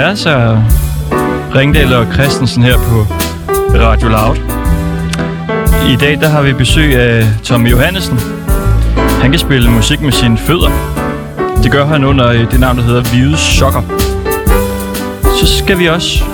[0.00, 0.62] Ja, så
[1.54, 3.06] Ringdal og Christensen her på
[3.74, 4.36] Radio Loud.
[5.92, 8.18] I dag der har vi besøg af Tommy Johannesen.
[9.22, 10.70] Han kan spille musik med sine fødder.
[11.62, 13.82] Det gør han under øh, det navn, der hedder Hvide Sokker.
[15.40, 16.24] Så skal vi også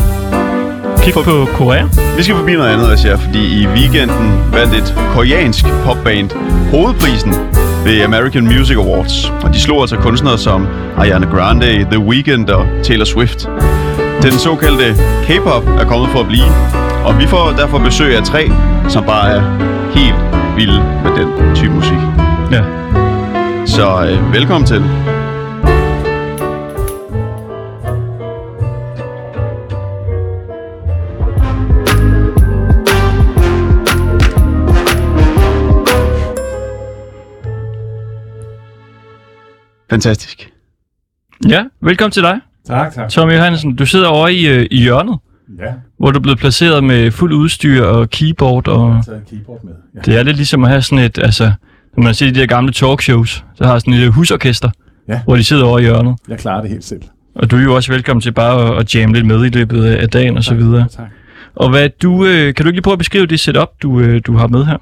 [1.03, 1.87] kigge på Korea.
[2.17, 6.31] Vi skal forbi noget andet, Asja, fordi i weekenden vandt et koreansk popband
[6.71, 7.35] hovedprisen
[7.87, 9.31] ved American Music Awards.
[9.43, 13.49] Og de slog altså kunstnere som Ariana Grande, The Weeknd og Taylor Swift.
[14.23, 14.95] Den såkaldte
[15.27, 16.51] K-pop er kommet for at blive,
[17.07, 18.49] og vi får derfor besøg af tre,
[18.89, 19.43] som bare er
[19.99, 20.21] helt
[20.57, 22.01] vilde med den type musik.
[22.53, 22.63] Ja.
[23.67, 24.83] Så øh, velkommen til.
[39.91, 40.53] Fantastisk.
[41.49, 43.09] Ja, velkommen til dig, Tak, tak.
[43.11, 43.77] Tommy Johannesen.
[43.77, 45.19] Du sidder over i, øh, i hjørnet,
[45.59, 48.69] Ja, hvor du er blevet placeret med fuld udstyr og keyboard.
[48.69, 49.73] Og jeg har taget et keyboard med.
[49.95, 50.01] Ja.
[50.01, 51.53] det er lidt ligesom at have sådan et, altså,
[51.97, 54.71] når man ser de der gamle talkshows, så har sådan et husorkester,
[55.09, 55.21] Ja.
[55.25, 56.17] hvor de sidder over i hjørnet.
[56.29, 57.03] Jeg klarer det helt selv.
[57.35, 59.85] Og du er jo også velkommen til bare at, at jamme lidt med i løbet
[59.85, 60.89] af dagen og så videre.
[60.89, 61.07] Tak.
[61.55, 64.21] Og hvad du, øh, kan du ikke lige prøve at beskrive det setup, du, øh,
[64.27, 64.77] du har med her?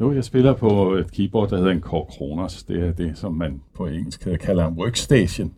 [0.00, 2.62] Jo, jeg spiller på et keyboard, der hedder en Korg Kronos.
[2.62, 5.50] Det er det, som man på engelsk kalder en workstation.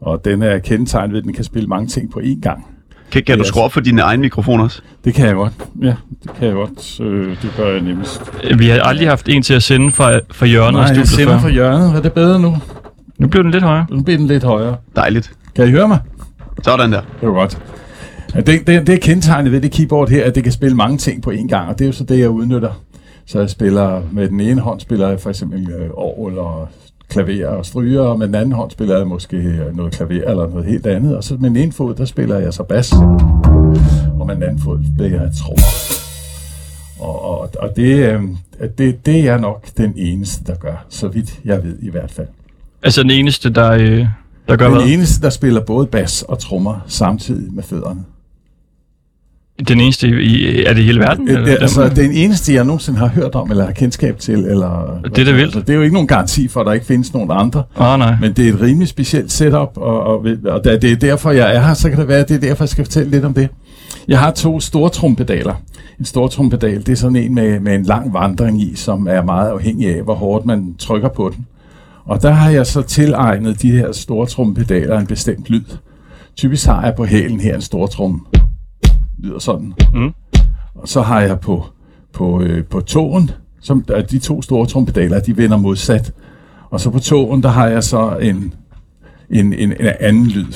[0.00, 2.66] Og den er kendetegnet ved, at den kan spille mange ting på én gang.
[3.10, 4.82] Kan, kan du skrue op for din egen mikrofon også?
[5.04, 5.52] Det kan jeg godt.
[5.82, 7.00] Ja, det kan jeg godt.
[7.00, 8.22] Øh, det gør jeg nemmest.
[8.58, 11.48] Vi har aldrig haft en til at sende fra, fra hjørnet Nej, jeg sender fra
[11.48, 11.96] hjørnet.
[11.96, 12.56] Er det bedre nu?
[13.18, 13.86] Nu bliver den lidt højere.
[13.90, 14.76] Nu bliver den lidt højere.
[14.96, 15.32] Dejligt.
[15.56, 15.98] Kan I høre mig?
[16.62, 17.00] Sådan der.
[17.20, 17.58] Det var godt.
[18.34, 20.98] Ja, det, det, det er kendetegnet ved det keyboard her, at det kan spille mange
[20.98, 22.82] ting på én gang, og det er jo så det, jeg udnytter.
[23.26, 26.68] Så jeg spiller med den ene hånd, spiller jeg for eksempel øh, orgel og
[27.10, 30.48] klaver og stryger, og med den anden hånd spiller jeg måske øh, noget klaver eller
[30.48, 32.92] noget helt andet, og så med den ene fod, der spiller jeg så bas,
[34.18, 36.00] og med den anden fod spiller jeg trommer.
[37.00, 38.22] Og, og, og det, øh,
[38.78, 42.26] det, det er nok den eneste, der gør, så vidt jeg ved i hvert fald.
[42.82, 44.06] Altså den eneste, der, øh,
[44.48, 44.86] der gør Den hvad?
[44.86, 48.04] eneste, der spiller både bas og trommer samtidig med fødderne.
[49.68, 51.28] Den eneste i, er det i hele verden?
[51.28, 51.44] Eller?
[51.44, 55.00] det, altså, den eneste, jeg nogensinde har hørt om, eller har kendskab til, eller...
[55.04, 55.44] Det er da vildt.
[55.44, 57.62] Altså, det er jo ikke nogen garanti for, at der ikke findes nogen andre.
[57.76, 58.14] Oh, nej.
[58.20, 61.56] Men det er et rimelig specielt setup, og, og, og da det er derfor, jeg
[61.56, 63.34] er her, så kan det være, at det er derfor, jeg skal fortælle lidt om
[63.34, 63.48] det.
[64.08, 65.54] Jeg har to store trompedaler.
[65.98, 69.22] En stor trompedal, det er sådan en med, med en lang vandring i, som er
[69.22, 71.46] meget afhængig af, hvor hårdt man trykker på den.
[72.04, 75.64] Og der har jeg så tilegnet de her store trompedaler en bestemt lyd.
[76.36, 78.26] Typisk har jeg på hælen her en stor trum.
[79.22, 79.72] Lyder sådan.
[79.94, 80.12] Mm.
[80.74, 81.64] Og så har jeg på,
[82.12, 86.12] på, øh, på togen, som er de to store trompedaler, de vender modsat.
[86.70, 88.54] Og så på togen, der har jeg så en,
[89.30, 90.52] en, en, en anden lyd.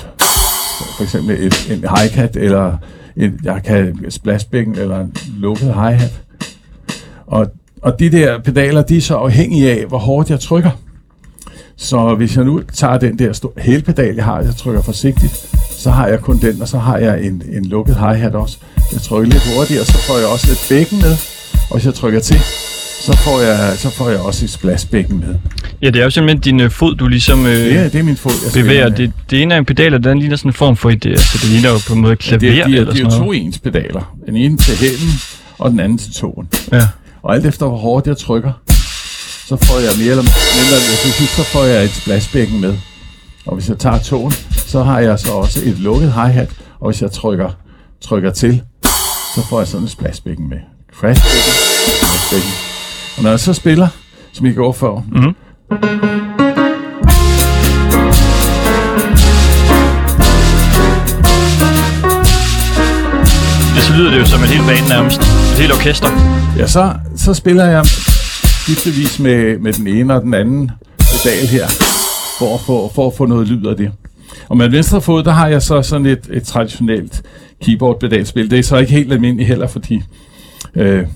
[0.97, 2.77] For eksempel et, en hi-hat, eller
[3.17, 6.23] en, jeg kan splashbækken, eller en lukket hi-hat.
[7.27, 7.47] Og,
[7.83, 10.71] og de der pedaler, de er så afhængige af, hvor hårdt jeg trykker.
[11.77, 15.55] Så hvis jeg nu tager den der store hælpedal, jeg har, jeg trykker forsigtigt,
[15.85, 18.57] så har jeg kun den, og så har jeg en, en lukket hi-hat også.
[18.93, 21.17] Jeg trykker lidt hurtigere, så får jeg også lidt bækken med,
[21.71, 22.41] og hvis jeg trykker til,
[23.07, 25.35] så får jeg, så får jeg også et splashbækken med.
[25.83, 28.03] Ja, det er jo simpelthen din øh, fod, du ligesom øh, Det er, det er
[28.03, 28.89] min fod, jeg bevæger.
[28.89, 31.11] Det, det ene er en pedal, og den ligner sådan en form for et, øh,
[31.11, 33.11] altså det ligner jo på en måde klaver det, er, de, er, eller de er
[33.11, 33.41] sådan jo noget.
[33.41, 34.17] to ens pedaler.
[34.27, 35.13] Den ene til hælen,
[35.59, 36.49] og den anden til togen.
[36.73, 36.83] Ja.
[37.23, 38.53] Og alt efter hvor hårdt jeg trykker,
[39.49, 40.27] så får jeg mere eller
[40.59, 40.77] mindre,
[41.39, 42.75] så får jeg et splashbækken med.
[43.47, 44.33] Og hvis jeg tager togen,
[44.67, 46.51] så har jeg så også et lukket hi-hat,
[46.81, 47.51] og hvis jeg trykker,
[48.01, 48.63] trykker til,
[49.35, 50.59] så får jeg sådan et splashbækken med.
[51.01, 51.53] Crashbækken,
[51.99, 52.51] splashbækken.
[53.17, 53.89] Og når jeg så spiller,
[54.33, 55.35] som I går for, Mhm.
[63.75, 65.21] Det så lyder det jo som et helt band nærmest.
[65.21, 66.09] Et helt orkester.
[66.59, 67.85] Ja, så, så spiller jeg
[68.65, 71.67] skiftevis med, med den ene og den anden pedal her,
[72.39, 73.93] for at, få, for at få noget lyd af det.
[74.49, 77.23] Og med venstre fod, der har jeg så sådan et, et traditionelt
[77.65, 78.51] keyboard-pedalspil.
[78.51, 80.03] Det er så ikke helt almindeligt heller, fordi
[80.75, 81.07] øh,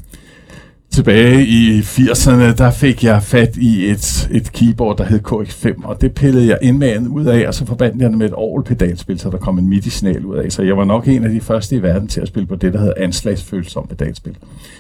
[0.91, 6.01] tilbage i 80'erne, der fik jeg fat i et, et keyboard, der hed KX5, og
[6.01, 9.31] det pillede jeg indmaden ud af, og så forbandt jeg det med et orgelpedalspil, så
[9.31, 10.53] der kom en MIDI-signal ud af.
[10.53, 12.73] Så jeg var nok en af de første i verden til at spille på det,
[12.73, 14.33] der hedder anslagsfølsom pedalspil.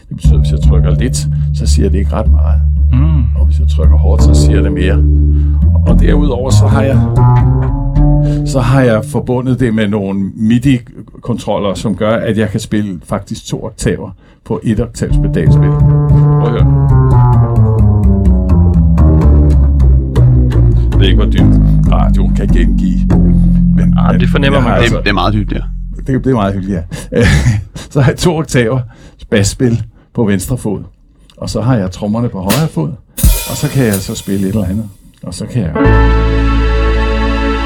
[0.09, 1.17] Det betyder, at hvis jeg trykker lidt,
[1.55, 2.61] så siger det ikke ret meget.
[2.93, 3.23] Mm.
[3.41, 5.05] Og hvis jeg trykker hårdt, så siger det mere.
[5.89, 7.01] Og derudover, så har jeg
[8.47, 13.47] så har jeg forbundet det med nogle MIDI-kontroller, som gør, at jeg kan spille faktisk
[13.47, 14.11] to oktaver
[14.45, 15.69] på et oktavs pedalspil.
[15.71, 16.89] Prøv at høre.
[20.93, 22.99] Jeg ved ikke, hvor dybt radioen kan gengive.
[23.77, 24.79] Men Ah, det fornemmer man godt.
[24.79, 25.63] Det, altså- det er meget hyggeligt,
[25.97, 26.13] ja.
[26.13, 26.81] det, det er meget hyggeligt,
[27.13, 27.23] ja.
[27.93, 28.81] så har jeg to oktaver
[29.31, 29.83] basspil
[30.15, 30.81] på venstre fod,
[31.37, 32.89] og så har jeg trommerne på højre fod,
[33.51, 34.89] og så kan jeg så spille et eller andet,
[35.23, 35.73] og så kan jeg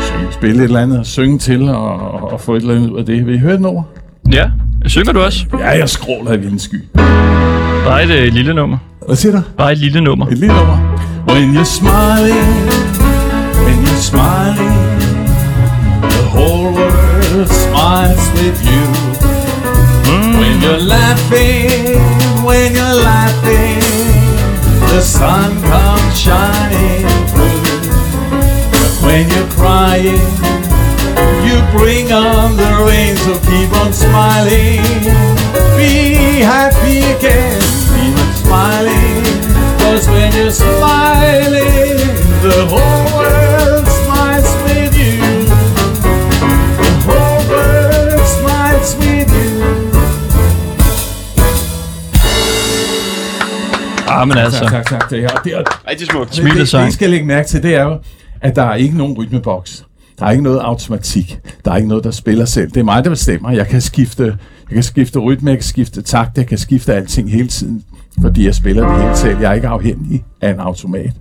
[0.00, 2.90] synge, spille et eller andet og synge til og, og, og få et eller andet
[2.90, 3.26] ud af det.
[3.26, 3.82] Vil I høre den over?
[4.32, 4.44] Ja,
[4.86, 5.46] synger du også?
[5.58, 6.84] Ja, jeg skråler i vildens sky.
[7.86, 8.78] Bare et øh, lille nummer.
[9.06, 9.42] Hvad siger du?
[9.58, 10.26] Bare et lille nummer.
[10.26, 10.78] Et lille nummer.
[11.28, 12.48] When you're smiling,
[13.64, 14.76] when you're smiling,
[16.14, 18.84] the whole world smiles with you.
[20.40, 22.00] When you're laughing,
[22.48, 23.82] when you're laughing,
[24.92, 27.06] the sun comes shining
[29.12, 30.24] when you're crying,
[31.46, 34.80] you bring on the rain, so keep on smiling.
[35.76, 35.92] Be
[36.54, 37.60] happy again,
[37.92, 39.22] keep on smiling.
[39.82, 42.00] Cause when you're smiling,
[42.46, 45.18] the whole world smiles with you.
[46.82, 49.52] The whole world smiles with you.
[54.08, 54.60] Ah, men altså.
[54.60, 55.10] Tak, tak, tak.
[55.10, 56.34] Det er, det er, Rigtig smukt.
[56.34, 57.98] Smilet det, det, det, I skal lægge mærke til, det er jo,
[58.42, 59.86] at der er ikke nogen rytmeboks.
[60.18, 61.38] Der er ikke noget automatik.
[61.64, 62.70] Der er ikke noget, der spiller selv.
[62.70, 63.50] Det er mig, der bestemmer.
[63.50, 67.30] Jeg kan skifte, jeg kan skifte rytme, jeg kan skifte takt, jeg kan skifte alting
[67.30, 67.84] hele tiden,
[68.20, 69.40] fordi jeg spiller det hele selv.
[69.40, 71.12] Jeg er ikke afhængig af en automat.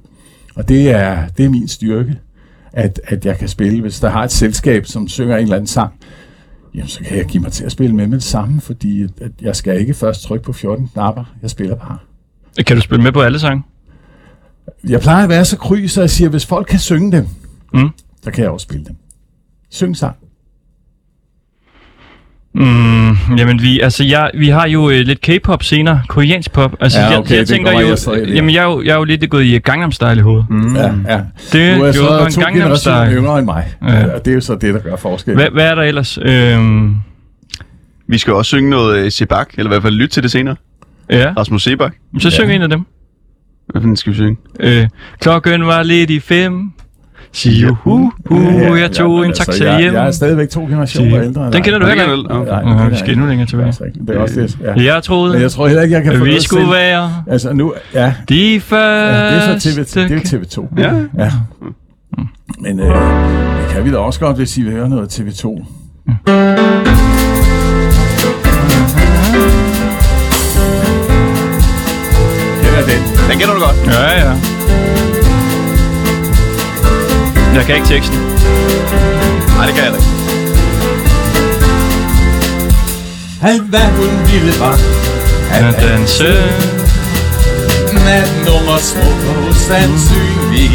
[0.55, 2.19] Og det er, det er min styrke,
[2.73, 3.81] at, at jeg kan spille.
[3.81, 5.93] Hvis der har et selskab, som synger en eller anden sang,
[6.75, 9.09] jamen så kan jeg give mig til at spille med med det samme, fordi at,
[9.21, 11.23] at jeg skal ikke først trykke på 14 knapper.
[11.41, 11.97] Jeg spiller bare.
[12.67, 13.63] Kan du spille med på alle sange?
[14.89, 17.27] Jeg plejer at være så kry, så jeg siger, hvis folk kan synge dem,
[17.73, 17.89] Mm.
[18.23, 18.95] så kan jeg også spille dem.
[19.69, 20.15] Syng sang.
[22.55, 26.01] Mm, jamen, vi, altså, jeg, vi har jo øh, lidt K-pop senere.
[26.09, 26.75] Koreansk pop.
[26.79, 27.87] Altså, Ja, jeg, okay, jeg det tænker jo...
[27.87, 28.35] jeg så det.
[28.35, 30.45] jamen, jeg, er jo, jeg er jo lidt gået i Gangnam Style i hovedet.
[30.49, 30.75] Mm.
[30.75, 31.17] Ja, ja.
[31.51, 33.17] Det, Du er var så en to Gangnam generationer Style.
[33.17, 33.67] yngre end mig.
[33.81, 33.99] Ja.
[33.99, 34.13] Ja.
[34.15, 35.33] Og det er jo så det, der gør forskel.
[35.35, 36.17] Hvad, hvad er der ellers?
[36.21, 36.95] Øhm,
[38.07, 40.55] Vi skal også synge noget uh, Sebak, eller i hvert fald lytte til det senere.
[41.09, 41.93] ja, Rasmus Sebak.
[42.19, 42.55] så syng Ja.
[42.55, 42.85] en af dem.
[43.67, 44.37] Hvad fanden skal vi synge?
[44.59, 44.87] Øh,
[45.19, 46.71] klokken var lidt i fem.
[47.33, 49.93] Sig hu, hu, hu, jeg tog men en altså, taxa jeg, hjem.
[49.93, 51.51] Jeg er stadigvæk to generationer Sig- ældre.
[51.51, 52.27] Den kender du heller ikke?
[52.27, 53.71] Nej, Nej, kender vi jeg skal endnu længere tilbage.
[54.07, 54.83] Det er altså- også det.
[54.85, 54.93] Ja.
[54.93, 56.71] Jeg troede, Men jeg tror heller ikke, jeg kan få vi skulle til.
[56.73, 59.69] være Altså nu, ja, de ja det er så første.
[59.71, 60.67] TV, det er TV2.
[60.77, 60.93] Ja.
[61.23, 61.31] ja.
[62.59, 62.85] Men øh,
[63.61, 65.65] det kan vi da også godt, hvis I vil høre noget TV2.
[66.25, 67.50] Kender
[73.29, 73.39] den?
[73.39, 73.75] Kender du godt.
[73.87, 74.31] Ja, ja.
[77.55, 78.17] Jeg kan ikke teksten.
[79.55, 80.07] Nej, det kan jeg ikke.
[83.43, 84.77] Alt hvad hun ville var
[85.51, 86.23] At danse.
[88.05, 90.71] natten nummer smuk og sandsynlig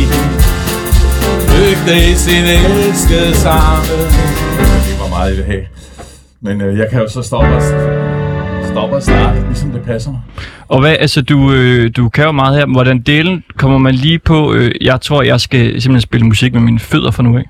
[1.54, 3.82] Lygte i sin elskede samme
[4.86, 5.62] Det var meget, jeg vil have.
[6.42, 7.62] Men øh, jeg kan jo så stoppe og,
[8.76, 10.20] stoppe og starte, ligesom det passer mig.
[10.68, 12.66] Og hvad, altså, du, øh, du kan jo meget her.
[12.66, 14.52] Hvordan delen kommer man lige på?
[14.52, 17.44] Øh, jeg tror, jeg skal simpelthen spille musik med mine fødder fra nu af.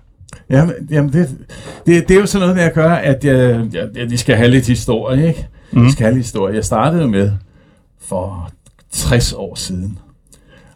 [0.51, 1.29] Jamen, jamen det,
[1.87, 4.51] det, det er jo sådan noget, der gør, at jeg, jeg, jeg, de skal have
[4.51, 5.47] lidt historie, ikke?
[5.73, 5.85] Mm.
[5.85, 6.55] De skal have lidt historie.
[6.55, 7.31] Jeg startede med
[8.09, 8.51] for
[8.93, 9.99] 60 år siden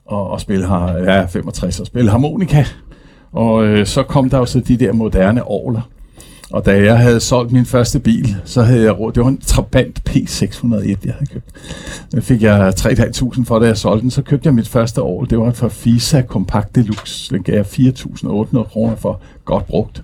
[0.06, 2.64] og, og spille har, ja, 65 og spille harmonika.
[3.32, 5.80] Og øh, så kom der jo så de der moderne orgler.
[6.52, 9.12] Og da jeg havde solgt min første bil, så havde jeg råd.
[9.12, 11.44] Det var en Trabant P601, jeg havde købt.
[12.12, 14.10] Den fik jeg 3.500 for, da jeg solgte den.
[14.10, 15.24] Så købte jeg mit første år.
[15.24, 17.34] Det var en Fisa Compact Deluxe.
[17.34, 19.20] Den gav jeg 4.800 kroner for.
[19.44, 20.02] Godt brugt.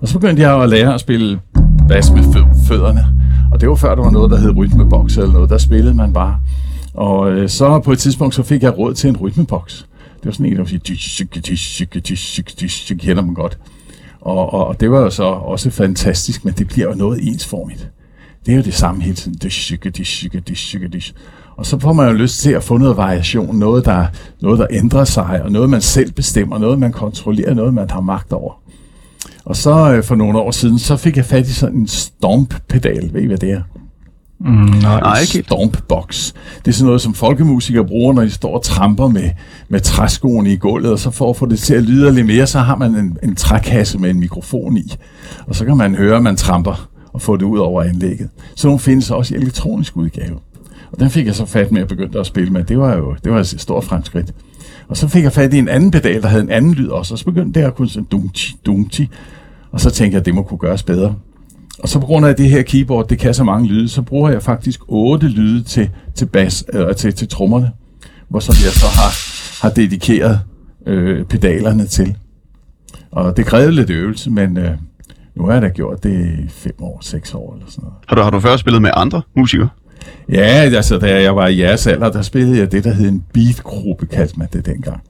[0.00, 1.40] Og så begyndte jeg at lære at spille
[1.88, 3.04] bas med fø- fødderne.
[3.52, 5.50] Og det var før, der var noget, der hed rytmeboks eller noget.
[5.50, 6.36] Der spillede man bare.
[6.94, 9.86] Og øh, så på et tidspunkt, så fik jeg råd til en rytmeboks.
[10.16, 10.68] Det var sådan en, der var
[12.56, 13.58] "Tish, kender man godt.
[14.20, 17.90] Og, og, og det var jo så også fantastisk, men det bliver jo noget ensformigt.
[18.46, 19.38] Det er jo det samme hele tiden.
[19.38, 21.14] Dish, dish, dish, dish, dish.
[21.56, 24.06] Og så får man jo lyst til at få noget variation, noget der,
[24.42, 28.00] noget der ændrer sig, og noget man selv bestemmer, noget man kontrollerer, noget man har
[28.00, 28.60] magt over.
[29.44, 33.10] Og så øh, for nogle år siden, så fik jeg fat i sådan en stomp-pedal.
[33.12, 33.62] Ved I, hvad det er?
[34.40, 35.00] Mm, nej.
[35.00, 35.46] Nej, ikke.
[35.46, 36.32] Stompbox.
[36.58, 39.30] Det er sådan noget, som folkemusikere bruger, når de står og tramper med,
[39.68, 42.46] med træskoene i gulvet, og så for at få det til at lyde lidt mere,
[42.46, 44.94] så har man en, en trækasse med en mikrofon i,
[45.46, 48.28] og så kan man høre, at man tramper og få det ud over anlægget.
[48.56, 50.38] Så nogle findes også i elektronisk udgave.
[50.92, 52.64] Og den fik jeg så fat med at begynde at spille med.
[52.64, 54.34] Det var jo det var et stort fremskridt.
[54.88, 57.14] Og så fik jeg fat i en anden pedal, der havde en anden lyd også,
[57.14, 58.22] og så begyndte det at kunne sådan
[58.66, 59.08] dunchi.
[59.72, 61.14] Og så tænkte jeg, at det må kunne gøres bedre.
[61.78, 64.30] Og så på grund af det her keyboard, det kan så mange lyde, så bruger
[64.30, 67.70] jeg faktisk otte lyde til, til bas, eller til, til trommerne,
[68.28, 69.10] hvor som jeg så har,
[69.66, 70.40] har dedikeret
[70.86, 72.16] øh, pedalerne til.
[73.10, 74.70] Og det krævede lidt øvelse, men, øh,
[75.34, 77.96] Nu har jeg da gjort det i fem år, seks år eller sådan noget.
[78.08, 79.68] Har du, har du før spillet med andre musikere?
[80.28, 83.24] Ja, altså da jeg var i jeres alder, der spillede jeg det, der hed en
[83.32, 85.00] beatgruppe, kaldte man det dengang.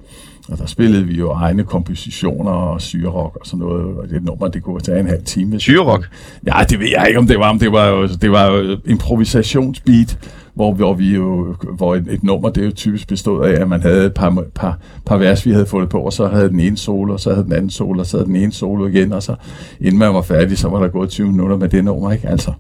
[0.51, 3.97] Og der spillede vi jo egne kompositioner og syrerok og sådan noget.
[3.97, 5.61] Og det nummer, det kunne tage en halv time.
[5.61, 6.09] Syrerok?
[6.47, 7.49] Ja, det ved jeg ikke, om det var.
[7.49, 10.19] Om det var jo, det var jo improvisationsbeat,
[10.55, 13.83] hvor, hvor vi jo, hvor et, et, nummer, det jo typisk bestod af, at man
[13.83, 16.77] havde et par, par, par vers, vi havde fået på, og så havde den ene
[16.77, 19.23] solo, og så havde den anden solo, og så havde den ene solo igen, og
[19.23, 19.35] så
[19.81, 22.29] inden man var færdig, så var der gået 20 minutter med det nummer, ikke?
[22.29, 22.53] Altså,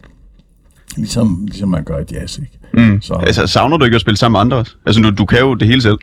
[0.97, 2.91] ligesom, ligesom man gør i jazz, ikke?
[2.91, 3.01] Mm.
[3.01, 3.15] Så.
[3.15, 4.77] Altså, savner du ikke at spille sammen med andre også?
[4.87, 5.99] Altså, du, du kan jo det hele selv.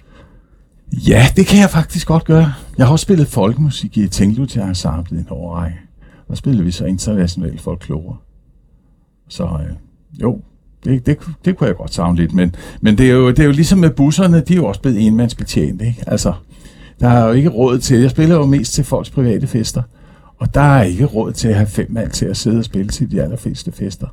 [0.94, 2.54] Ja, det kan jeg faktisk godt gøre.
[2.78, 5.78] Jeg har også spillet folkemusik i Tinglutja Ensemble i en årrække.
[6.28, 8.16] Der spillede vi så internationalt folklore.
[9.30, 9.76] Så øh,
[10.22, 10.42] jo,
[10.84, 12.34] det, det, det kunne jeg godt savne lidt.
[12.34, 14.82] Men, men det, er jo, det er jo ligesom med busserne, de er jo også
[14.82, 15.82] blevet enmandsbetjent.
[15.82, 16.04] Ikke?
[16.08, 16.34] Altså,
[17.00, 19.82] der er jo ikke råd til, jeg spiller jo mest til folks private fester,
[20.38, 22.90] og der er ikke råd til at have fem mand til at sidde og spille
[22.90, 24.08] til de allerfleste fester.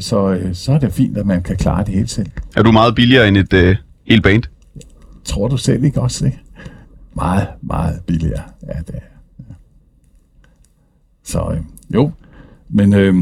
[0.00, 2.26] Så, øh, så er det fint, at man kan klare det helt selv.
[2.56, 3.76] Er du meget billigere end et øh,
[4.08, 4.42] helt band?
[5.24, 6.38] Tror du selv ikke også det?
[7.16, 8.42] Meget, meget billigere.
[8.66, 9.00] Ja, det er.
[9.38, 9.54] Ja.
[11.22, 11.60] Så øh,
[11.94, 12.10] jo,
[12.68, 13.14] men, øh,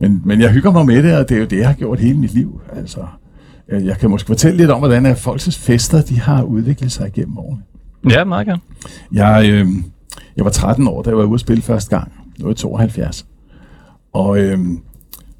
[0.00, 2.00] men, men jeg hygger mig med det, og det er jo det, jeg har gjort
[2.00, 2.60] hele mit liv.
[2.72, 3.06] Altså,
[3.68, 7.38] jeg kan måske fortælle lidt om, hvordan at folks fester de har udviklet sig igennem
[7.38, 7.62] årene.
[8.10, 8.60] Ja, meget gerne.
[9.12, 9.68] Jeg, øh,
[10.36, 12.12] jeg var 13 år, da jeg var ude at spille første gang.
[12.38, 13.26] Nu er jeg 72.
[14.12, 14.58] Og øh,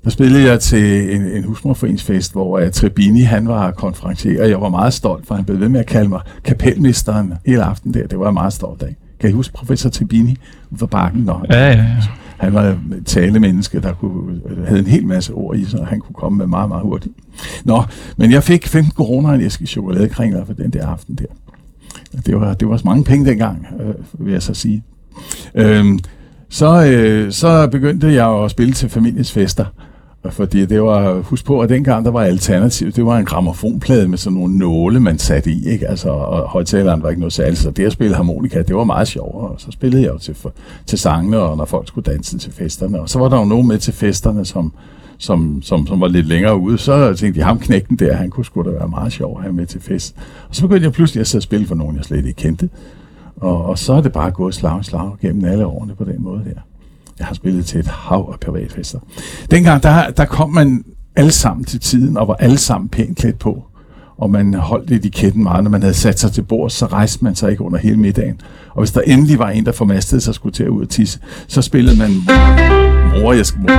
[0.07, 4.61] der spillede jeg til en, en husmorforeningsfest, hvor uh, Trebini han var konferencier, og jeg
[4.61, 8.07] var meget stolt, for han blev ved med at kalde mig kapelmesteren hele aften der.
[8.07, 8.97] Det var jeg meget stolt af.
[9.21, 10.37] Kan I huske professor Trebini
[10.77, 11.23] for bakken?
[11.23, 11.85] Nå, ja, ja, ja.
[12.37, 16.01] Han var et talemenneske, der kunne, havde en hel masse ord i sig, og han
[16.01, 17.15] kunne komme med meget, meget hurtigt.
[17.65, 17.83] Nå,
[18.17, 21.25] men jeg fik 15 kroner en æske chokoladekringler for den der aften der.
[22.27, 24.85] Det var, det var så mange penge dengang, øh, vil jeg så sige.
[25.55, 25.99] Øhm,
[26.49, 29.65] så, øh, så begyndte jeg at spille til familiens fester,
[30.31, 34.19] fordi det var, husk på, at dengang der var alternativ, det var en gramofonplade med
[34.19, 35.89] sådan nogle nåle, man satte i, ikke?
[35.89, 39.09] Altså, og højtaleren var ikke noget særligt, så det at spille harmonika, det var meget
[39.09, 39.49] sjovere.
[39.49, 40.37] Og så spillede jeg jo til,
[40.87, 43.01] til sangene, og når folk skulle danse til festerne.
[43.01, 44.73] Og så var der jo nogen med til festerne, som,
[45.19, 48.45] som, som, som var lidt længere ude, så tænkte jeg, ham knægten der, han kunne
[48.45, 50.17] sgu da være meget sjov at have med til fest.
[50.49, 52.69] Og så begyndte jeg pludselig at sidde og spille for nogen, jeg slet ikke kendte.
[53.37, 56.23] Og, og så er det bare gået slag i slag gennem alle årene på den
[56.23, 56.61] måde der.
[57.19, 58.99] Jeg har spillet til et hav af privatfester.
[59.51, 60.85] Dengang, der, der kom man
[61.17, 63.65] alle sammen til tiden, og var alle sammen pænt klædt på.
[64.19, 65.65] Og man holdt etiketten meget.
[65.65, 68.41] Når man havde sat sig til bord, så rejste man sig ikke under hele middagen.
[68.71, 71.21] Og hvis der endelig var en, der formastede sig skulle til at ud og tisse,
[71.47, 72.11] så spillede man
[73.21, 73.71] mor, jeg skal mor.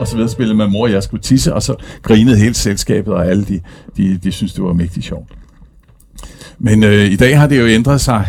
[0.00, 3.26] Og så videre spillede man mor, jeg skulle tisse, og så grinede hele selskabet, og
[3.26, 3.60] alle de,
[3.96, 5.28] de, de synes det var mægtigt sjovt.
[6.58, 8.26] Men øh, i dag har det jo ændret sig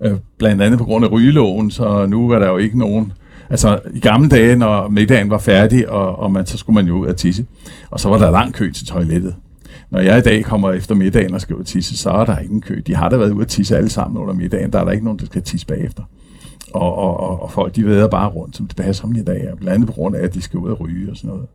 [0.00, 3.12] øh, blandt andet på grund af rygeloven, så nu er der jo ikke nogen...
[3.50, 6.94] Altså, i gamle dage, når middagen var færdig, og, og man, så skulle man jo
[6.98, 7.46] ud og tisse,
[7.90, 9.34] og så var der lang kø til toilettet.
[9.90, 12.38] Når jeg i dag kommer efter middagen og skal ud og tisse, så er der
[12.38, 12.80] ingen kø.
[12.86, 14.72] De har da været ude at tisse alle sammen under middagen.
[14.72, 16.02] Der er der ikke nogen, der skal tisse bagefter.
[16.74, 19.48] Og, og, og, og folk, de væder bare rundt, som det passer dem i dag,
[19.56, 21.46] blandt andet på grund af, at de skal ud og ryge og sådan noget.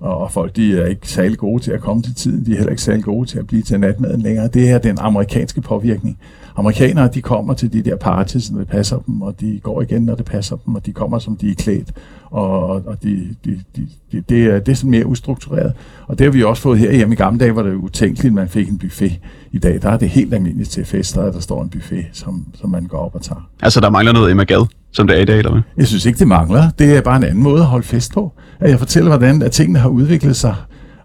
[0.00, 2.46] Og, og folk, de er ikke særlig gode til at komme til tiden.
[2.46, 4.48] De er heller ikke særlig gode til at blive til natmaden længere.
[4.48, 6.18] Det er den amerikanske påvirkning
[6.56, 10.02] amerikanere, de kommer til de der parties, når det passer dem, og de går igen,
[10.02, 11.92] når det passer dem, og de kommer, som de er klædt,
[12.30, 15.72] og, og de, de, de, de, det, er, det er sådan mere ustruktureret.
[16.06, 18.32] Og det har vi også fået her hjemme i gamle dage, hvor det utænkeligt, at
[18.32, 19.20] man fik en buffet.
[19.52, 22.46] I dag, der er det helt almindeligt til fester, at der står en buffet, som,
[22.60, 23.48] som man går op og tager.
[23.62, 25.62] Altså, der mangler noget Emma Gad, som det er i dag, eller hvad?
[25.76, 26.70] Jeg synes ikke, det mangler.
[26.78, 28.32] Det er bare en anden måde at holde fest på.
[28.60, 30.54] At jeg fortæller, hvordan at tingene har udviklet sig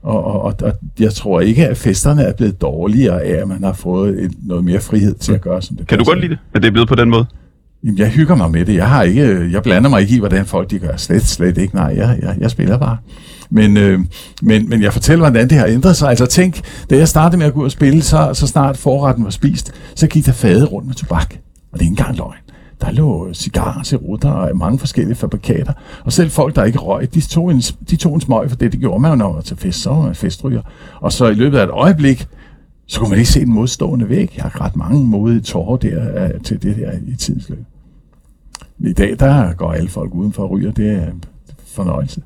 [0.05, 3.63] og, og, og, og jeg tror ikke, at festerne er blevet dårligere af, at man
[3.63, 6.31] har fået et, noget mere frihed til at gøre, som det Kan du godt lide
[6.31, 7.25] det, at det er blevet på den måde?
[7.83, 8.75] Jamen, jeg hygger mig med det.
[8.75, 10.95] Jeg, har ikke, jeg blander mig ikke i, hvordan folk de gør.
[10.97, 11.75] Slet, slet ikke.
[11.75, 12.97] Nej, jeg, jeg, jeg spiller bare.
[13.49, 13.99] Men, øh,
[14.41, 16.09] men, men jeg fortæller, hvordan det har ændret sig.
[16.09, 19.23] Altså tænk, da jeg startede med at gå ud og spille, så, så snart forretten
[19.23, 21.35] var spist, så gik der fade rundt med tobak.
[21.71, 22.44] Og det er ikke engang løgn.
[22.81, 25.73] Der lå cigarer, cerutter og mange forskellige fabrikater.
[26.03, 28.71] Og selv folk, der ikke røg, de tog en, de tog en smøg, for det,
[28.71, 30.61] det gjorde man jo, når man var til fest, så var man festryger.
[30.95, 32.27] Og så i løbet af et øjeblik,
[32.87, 34.33] så kunne man ikke se den modstående væg.
[34.35, 37.65] Jeg har ret mange modige tårer der øh, til det der i tidens løb.
[38.79, 40.71] I dag, der går alle folk udenfor og ryger.
[40.71, 41.07] Det er
[41.67, 42.21] fornøjelse.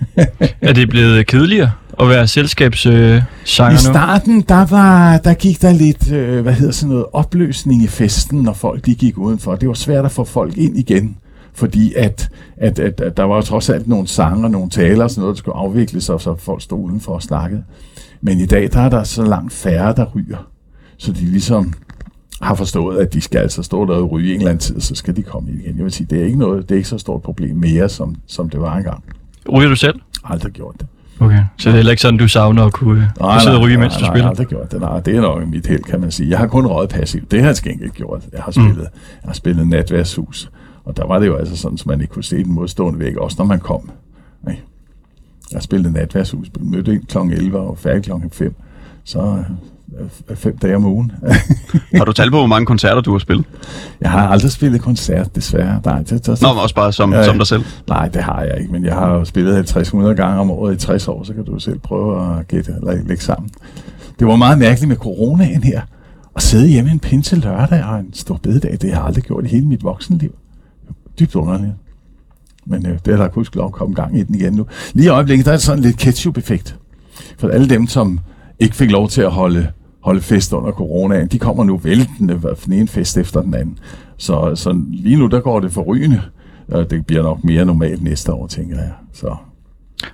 [0.60, 1.70] er det blevet kedeligere
[2.00, 6.72] at være selskabssanger øh, I starten, der, var, der gik der lidt, øh, hvad hedder
[6.72, 9.56] sådan noget, opløsning i festen, når folk de gik udenfor.
[9.56, 11.16] Det var svært at få folk ind igen,
[11.54, 15.04] fordi at, at, at, at der var jo trods alt nogle sange og nogle taler
[15.04, 17.64] og sådan noget, der skulle afvikles, og så folk stod udenfor og snakkede.
[18.20, 20.46] Men i dag, der er der så langt færre, der ryger.
[20.96, 21.72] Så de ligesom
[22.42, 24.94] har forstået, at de skal altså stå der og ryge en eller anden tid, så
[24.94, 25.76] skal de komme ind igen.
[25.76, 28.16] Jeg vil sige, det er ikke noget, det er ikke så stort problem mere, som,
[28.26, 29.04] som det var engang.
[29.52, 30.00] Ryger du selv?
[30.24, 30.86] Aldrig gjort det.
[31.20, 31.44] Okay.
[31.56, 33.78] Så det er heller ikke sådan, du savner at kunne, nej, kunne sidde og ryge,
[33.78, 34.24] mens du nej, spiller?
[34.24, 34.80] Nej, aldrig gjort det.
[34.80, 36.30] Nej, det er nok mit held, kan man sige.
[36.30, 37.30] Jeg har kun røget passivt.
[37.30, 38.22] Det har jeg til gengæld gjort.
[38.32, 39.00] Jeg har spillet, mm.
[39.22, 40.50] jeg har spillet natværshus.
[40.84, 43.18] Og der var det jo altså sådan, at man ikke kunne se den modstående væg,
[43.18, 43.90] også når man kom.
[44.42, 44.56] Nej.
[45.52, 47.18] Jeg spillede natværshus, mødte ind kl.
[47.18, 48.10] 11 og færdig kl.
[48.32, 48.54] 5.
[49.04, 49.44] Så
[50.34, 51.12] fem dage om ugen.
[51.94, 53.46] har du talt på, hvor mange koncerter du har spillet?
[54.00, 55.80] Jeg har aldrig spillet koncert, desværre.
[55.84, 57.64] Nej, det, det, Nå, men også bare som, Ja, som dig selv.
[57.88, 60.78] nej, det har jeg ikke, men jeg har jo spillet 50-100 gange om året i
[60.78, 63.50] 60 år, så kan du selv prøve at gætte eller lægge sammen.
[64.18, 65.80] Det var meget mærkeligt med coronaen her.
[66.36, 69.44] At sidde hjemme en pinse lørdag og en stor bededag, det har jeg aldrig gjort
[69.44, 70.34] i hele mit voksenliv.
[71.20, 71.72] Dybt underligt.
[72.66, 74.66] Men øh, det er der kunst lov at komme gang i den igen nu.
[74.92, 76.76] Lige i øjeblikket, der er sådan lidt ketchup-effekt.
[77.38, 78.20] For alle dem, som
[78.58, 79.66] ikke fik lov til at holde,
[80.00, 83.78] holde fest under coronaen, de kommer nu væltende den ene fest efter den anden.
[84.16, 86.22] Så, så lige nu, der går det forrygende.
[86.68, 88.90] Og det bliver nok mere normalt næste år, tænker jeg.
[89.12, 89.36] Så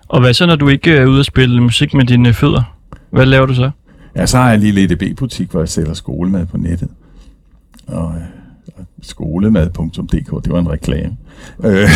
[0.08, 2.76] Og hvad så, når du ikke er ude at spille musik med dine fødder?
[3.10, 3.70] Hvad laver du så?
[4.16, 6.88] Ja, så har jeg en lille EDB-butik, hvor jeg sælger skolemad på nettet.
[7.86, 11.16] Og øh, skolemad.dk, det var en reklame.
[11.64, 11.88] Øh,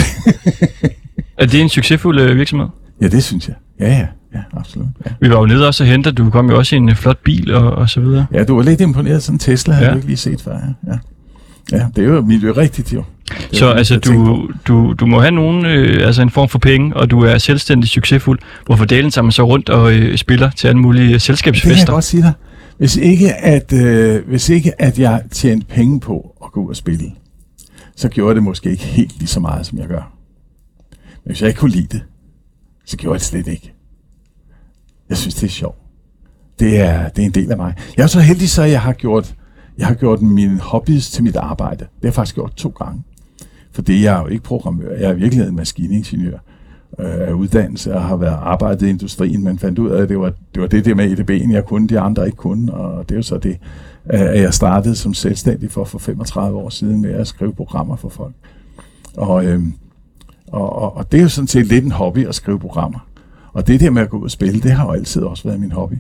[1.38, 2.66] Er det en succesfuld øh, virksomhed?
[3.00, 3.56] ja, det synes jeg.
[3.80, 4.88] Ja, ja, ja, absolut.
[5.06, 5.10] Ja.
[5.21, 7.19] Vi var jo nede også og hente, du kom jo også i en øh, flot
[7.25, 8.26] bil og, og så videre.
[8.32, 9.23] ja, du var lidt imponeret.
[9.23, 9.93] Sådan en Tesla havde Ja.
[9.93, 10.52] du ikke lige set før.
[10.86, 10.99] Ja, ja.
[11.78, 13.04] ja det er jo miljørigtigt jo.
[13.28, 16.49] Det er Så jo altså, du, du, du må have nogen, øh, altså en form
[16.49, 18.38] for penge, og du er selvstændig succesfuld.
[18.66, 21.12] Hvorfor delen tager man så rundt og øh, spiller til alle mulige øh, Det kan
[21.14, 21.93] jeg selskabsfester?
[21.93, 22.32] godt sige dig.
[22.78, 26.76] Hvis ikke, at, øh, hvis ikke at jeg tjente penge på at gå ud og
[26.76, 27.04] spille,
[27.97, 30.12] så gjorde det måske ikke helt lige så meget, som jeg gør.
[31.00, 32.00] Men hvis jeg ikke kunne lide det,
[32.86, 33.73] så gjorde jeg det slet ikke.
[35.10, 35.78] Jeg synes, det er sjovt.
[36.58, 37.75] Det er, det er en del af mig.
[37.96, 39.34] Jeg er så heldig, så jeg har gjort,
[39.78, 41.78] jeg har gjort mine hobbies til mit arbejde.
[41.78, 43.02] Det har jeg faktisk gjort to gange.
[43.73, 44.92] Fordi jeg er jo ikke programmør.
[44.94, 46.38] Jeg er i virkeligheden maskiningeniør
[46.99, 50.20] øh, af uddannelse og har været arbejdet i industrien, men fandt ud af, at det
[50.20, 53.14] var det, var det der med EDB'en, jeg kunne, de andre ikke kunne, og det
[53.14, 53.58] er jo så det,
[54.04, 58.08] at jeg startede som selvstændig for for 35 år siden med at skrive programmer for
[58.08, 58.34] folk.
[59.16, 59.62] Og, øh,
[60.49, 62.99] og, og, og det er jo sådan set lidt en hobby at skrive programmer.
[63.52, 65.60] Og det der med at gå ud og spille, det har jo altid også været
[65.60, 65.95] min hobby.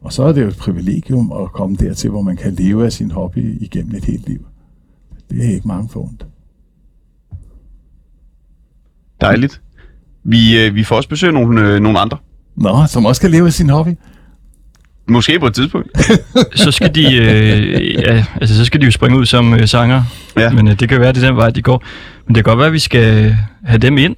[0.00, 2.92] Og så er det jo et privilegium at komme dertil, hvor man kan leve af
[2.92, 4.46] sin hobby igennem et helt liv.
[5.30, 6.26] Det er ikke mange forundt.
[9.20, 9.60] Dejligt.
[10.24, 12.18] Vi, øh, vi får også besøg af nogle, øh, nogle andre.
[12.56, 13.90] Nå, som også kan leve af sin hobby.
[15.08, 15.90] Måske på et tidspunkt.
[16.64, 20.02] Så skal de, øh, ja, altså, så skal de jo springe ud som øh, sanger.
[20.36, 20.50] Ja.
[20.50, 21.82] Men øh, det kan være, det er den vej, de går.
[22.26, 24.16] Men det kan godt være, at vi skal have dem ind.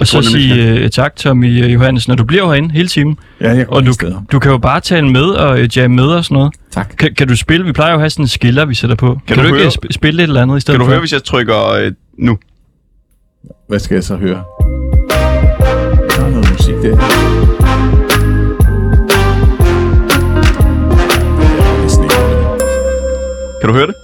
[0.00, 3.18] Og så sige øh, tak, Tommy øh, Johannes, når du bliver herinde hele timen.
[3.40, 4.22] Ja, jeg Og du, steder.
[4.32, 6.54] du kan jo bare tale med og øh, jamme med og sådan noget.
[6.70, 6.94] Tak.
[6.98, 7.66] Kan, kan du spille?
[7.66, 9.18] Vi plejer jo at have sådan en skiller, vi sætter på.
[9.26, 10.84] Kan, du du, ikke høre- øh, sp- spille et eller andet i stedet Kan du
[10.86, 10.90] for?
[10.90, 12.38] høre, hvis jeg trykker øh, nu?
[13.68, 14.42] Hvad skal jeg så høre?
[16.10, 16.96] Der er noget musik der.
[16.96, 18.04] Er.
[23.60, 23.94] Kan du høre det?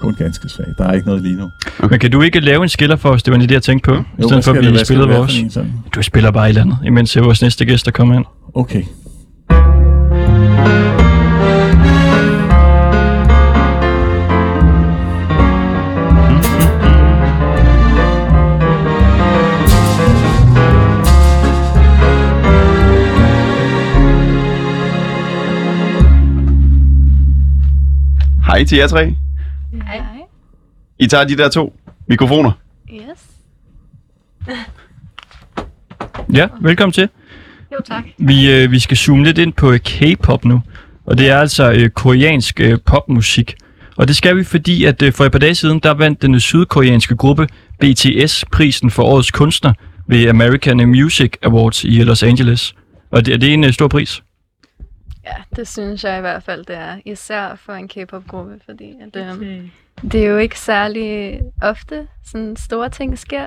[0.00, 0.78] Kun ganske svagt.
[0.78, 1.50] Der er ikke noget lige nu.
[1.90, 3.22] Men kan du ikke lave en skiller for os?
[3.22, 3.94] Det var lige det, jeg tænkte på.
[3.94, 5.38] I hvad stedet for at det være vores.
[5.38, 5.72] en sådan?
[5.94, 8.24] Du spiller bare et eller andet, imens øh, vores næste gæster kommer ind.
[8.54, 8.82] Okay.
[28.46, 29.14] Hej til jer tre.
[30.98, 31.74] I tager de der to
[32.06, 32.52] mikrofoner.
[32.94, 33.24] Yes.
[36.32, 37.08] Ja, velkommen til.
[37.72, 38.04] Jo, tak.
[38.18, 40.62] Vi, øh, vi skal zoome lidt ind på øh, K-pop nu.
[41.06, 43.54] Og det er altså øh, koreansk øh, popmusik.
[43.96, 46.40] Og det skal vi, fordi at øh, for et par dage siden, der vandt den
[46.40, 47.48] sydkoreanske gruppe
[47.80, 49.72] BTS prisen for årets kunstner
[50.06, 52.74] ved American Music Awards i Los Angeles.
[53.10, 54.22] Og det, er det en øh, stor pris?
[55.24, 56.96] Ja, det synes jeg i hvert fald, det er.
[57.04, 59.70] Især for en K-pop-gruppe, fordi at, øhm,
[60.02, 63.46] det er jo ikke særlig ofte, sådan store ting sker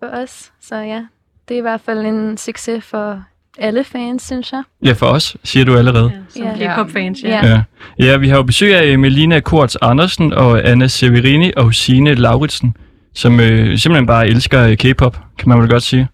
[0.00, 0.52] for os.
[0.60, 1.04] Så ja,
[1.48, 3.22] det er i hvert fald en succes for
[3.58, 4.62] alle fans, synes jeg.
[4.84, 6.12] Ja, for os, siger du allerede.
[6.28, 6.74] Som Ja.
[6.74, 7.28] K-pop-fans, ja.
[7.28, 7.46] Ja.
[7.46, 7.62] Ja.
[8.06, 12.76] ja, vi har jo besøg af Melina Korts Andersen og Anna Severini og Signe Lauritsen,
[13.14, 16.08] som øh, simpelthen bare elsker øh, K-pop, kan man vel godt sige.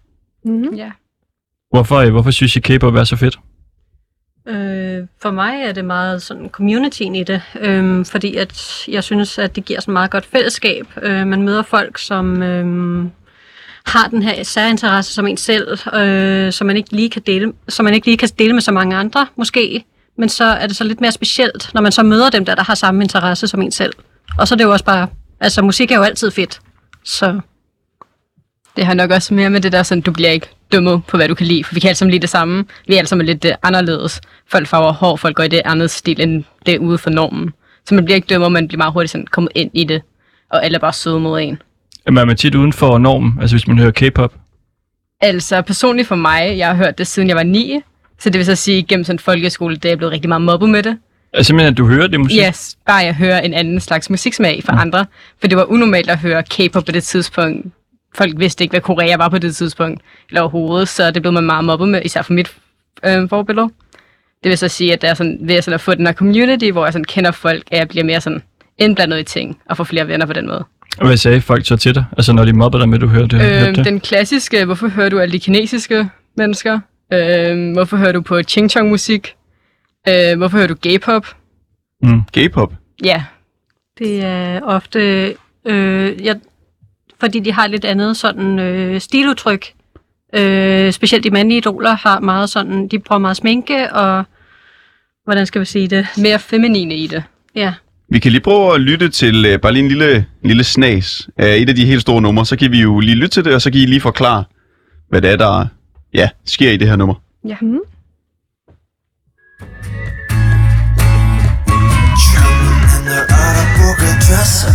[0.45, 0.75] Mm-hmm.
[0.75, 0.91] ja.
[1.71, 3.39] Hvorfor, øh, hvorfor synes I, K-pop er så fedt?
[4.51, 9.37] Øh, for mig er det meget sådan communityen i det, øh, fordi at jeg synes,
[9.37, 10.87] at det giver sådan meget godt fællesskab.
[11.01, 13.05] Øh, man møder folk, som øh,
[13.85, 17.83] har den her særinteresse som en selv, øh, som man ikke lige kan dele, som
[17.83, 19.85] man ikke lige kan dele med så mange andre, måske.
[20.17, 22.63] men så er det så lidt mere specielt, når man så møder dem der, der
[22.63, 23.93] har samme interesse som en selv.
[24.37, 25.07] Og så er det jo også bare,
[25.39, 26.59] altså musik er jo altid fedt.
[27.03, 27.39] Så
[28.75, 31.27] Det har nok også mere med det der, sådan, du bliver ikke dømmet på, hvad
[31.27, 32.65] du kan lide, for vi kan alle sammen lide det samme.
[32.87, 34.21] Vi er alle sammen lidt uh, anderledes.
[34.47, 37.53] Folk farver hår, folk går i det andet stil, end det er ude for normen.
[37.85, 40.01] Så man bliver ikke dømmer, man bliver meget hurtigt sådan kommet ind i det,
[40.49, 41.61] og alle er bare søde mod en.
[42.05, 44.33] Er man tit uden for normen, altså hvis man hører K-pop?
[45.21, 47.79] Altså personligt for mig, jeg har hørt det siden jeg var 9,
[48.19, 50.41] så det vil så sige, gennem sådan en folkeskole, det er jeg blevet rigtig meget
[50.41, 50.97] mobbet med det.
[51.33, 52.39] Altså simpelthen, at du hører det musik?
[52.47, 55.05] Yes, bare jeg hører en anden slags musiksmag fra andre,
[55.39, 57.67] for det var unormalt at høre K-pop på det tidspunkt.
[58.15, 61.43] Folk vidste ikke, hvad Korea var på det tidspunkt, eller overhovedet, så det blev man
[61.43, 62.55] meget mobbet med, især for mit
[63.05, 63.69] øh, forbillede.
[64.43, 66.13] Det vil så sige, at der er sådan, ved jeg sådan at få den her
[66.13, 68.41] community, hvor jeg sådan kender folk, at jeg bliver mere sådan
[68.77, 70.65] indblandet i ting, og får flere venner på den måde.
[70.99, 72.05] Og hvad sagde folk så til dig?
[72.17, 73.85] Altså når de mobbede dig med, du hørte, hørte Øh, det?
[73.85, 76.79] den klassiske, hvorfor hører du alle de kinesiske mennesker?
[77.13, 79.35] Øh, hvorfor hører du på Ching Chong musik?
[80.09, 81.25] Øh, hvorfor hører du gay-pop?
[82.31, 82.73] Gay-pop.
[83.03, 83.23] Ja,
[83.97, 84.99] det er ofte,
[85.65, 86.35] øh, jeg,
[87.20, 89.72] fordi de har lidt andet sådan øh, stiludtryk.
[90.34, 94.24] Øh, specielt de mandlige idoler har meget sådan, de bruger meget sminke og,
[95.24, 96.06] hvordan skal vi sige det?
[96.16, 97.22] mere feminine i det.
[97.54, 97.74] Ja,
[98.08, 101.56] Vi kan lige prøve at lytte til uh, bare lige en lille, lille snas af
[101.56, 102.46] et af de helt store numre.
[102.46, 104.44] Så kan vi jo lige lytte til det, og så kan I lige forklare,
[105.08, 105.66] hvad det er, der
[106.14, 107.14] ja, sker i det her nummer.
[107.48, 107.56] Ja.
[113.06, 114.66] 날 알아보게 됐어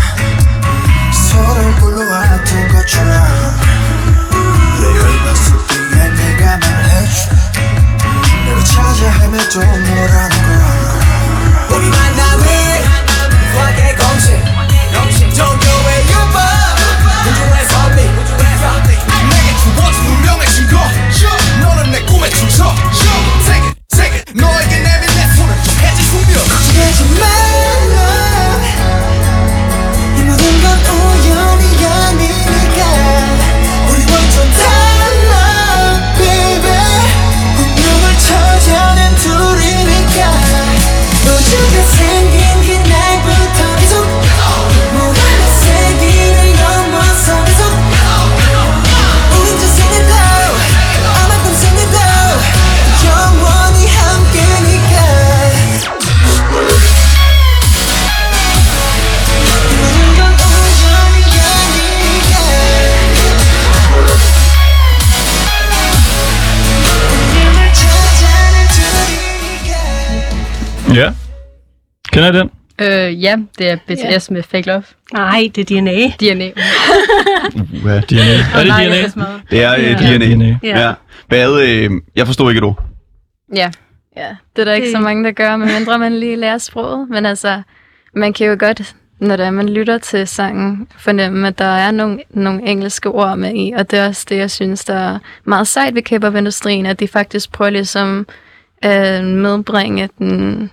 [1.12, 2.05] 서로를 불러
[2.37, 3.13] 와둔 것처럼
[5.93, 6.59] 내가
[8.65, 12.56] 찾아 헤매도 뭐라는 걸 우리 만남은
[70.95, 71.13] Ja.
[72.13, 72.51] Kender I den?
[72.81, 74.83] Øh, ja, det er BTS med Fake Love.
[75.13, 76.09] nej, det er DNA.
[76.21, 76.51] DNA.
[77.57, 78.35] Uh, DNA.
[78.55, 78.97] Er det Nej, DNA?
[79.01, 80.17] er det er uh, Ja.
[80.17, 80.35] DNA.
[80.35, 80.59] DNA.
[80.63, 80.81] Ja.
[80.87, 80.93] Ja.
[81.29, 82.85] Hvad, øh, jeg forstod ikke et ord.
[83.55, 83.71] Ja,
[84.17, 87.09] Ja, det er der ikke Det- så mange, der gør, medmindre man lige lærer sproget.
[87.11, 87.63] Men altså,
[88.15, 91.91] man kan jo godt, når det er, man lytter til sangen, fornemme, at der er
[91.91, 93.73] nogle, nogle engelske ord med i.
[93.77, 97.09] Og det er også det, jeg synes, der er meget sejt ved K-pop-industrien, at de
[97.09, 98.27] faktisk prøver ligesom
[98.83, 100.71] at medbringe den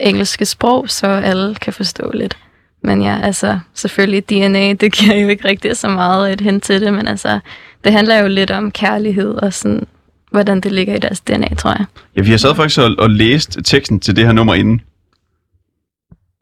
[0.00, 2.36] engelske sprog, så alle kan forstå lidt.
[2.82, 6.80] Men ja, altså, selvfølgelig DNA, det giver jo ikke rigtig så meget et hint til
[6.80, 7.40] det, men altså,
[7.84, 9.86] det handler jo lidt om kærlighed og sådan,
[10.30, 11.84] hvordan det ligger i deres DNA, tror jeg.
[12.16, 14.80] Ja, vi har sad faktisk og, og læst teksten til det her nummer inden.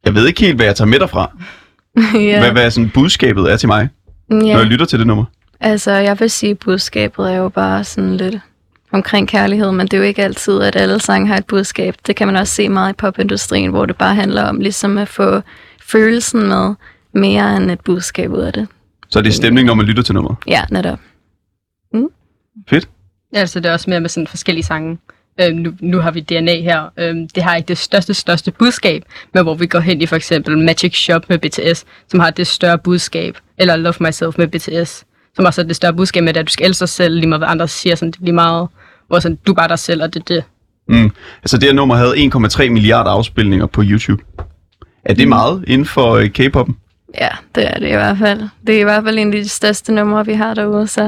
[0.04, 1.36] Jeg ved ikke helt, hvad jeg tager med derfra.
[2.14, 2.38] ja.
[2.38, 3.88] Hvad, hvad sådan budskabet er til mig,
[4.28, 4.58] når ja.
[4.58, 5.24] jeg lytter til det nummer.
[5.60, 8.34] Altså, jeg vil sige, at budskabet er jo bare sådan lidt
[8.92, 11.94] omkring kærlighed, men det er jo ikke altid, at alle sange har et budskab.
[12.06, 15.08] Det kan man også se meget i popindustrien, hvor det bare handler om ligesom at
[15.08, 15.40] få
[15.82, 16.74] følelsen med
[17.14, 18.68] mere end et budskab ud af det.
[19.08, 20.36] Så er det stemning, når man lytter til nummeret.
[20.46, 20.98] Ja, netop.
[22.68, 22.88] Fedt.
[23.32, 24.98] altså det er også mere med sådan forskellige sange.
[25.40, 26.92] Øh, nu, nu har vi DNA her.
[26.98, 29.02] Øh, det har ikke det største, største budskab,
[29.34, 32.46] men hvor vi går hen i for eksempel Magic Shop med BTS, som har det
[32.46, 35.04] større budskab, eller Love Myself med BTS,
[35.36, 37.40] som også har det større budskab med, at du skal elske dig selv, lige meget
[37.40, 38.68] hvad andre siger, sådan, det er lige meget,
[39.12, 40.44] hvor sådan, du er bare dig selv, og det er det.
[40.88, 41.10] Mm.
[41.42, 44.22] Altså det her nummer havde 1,3 milliarder afspilninger på YouTube.
[45.04, 46.72] Er det meget inden for øh, K-pop'en?
[47.20, 48.48] Ja, det er det i hvert fald.
[48.66, 51.04] Det er i hvert fald en af de største numre, vi har derude, så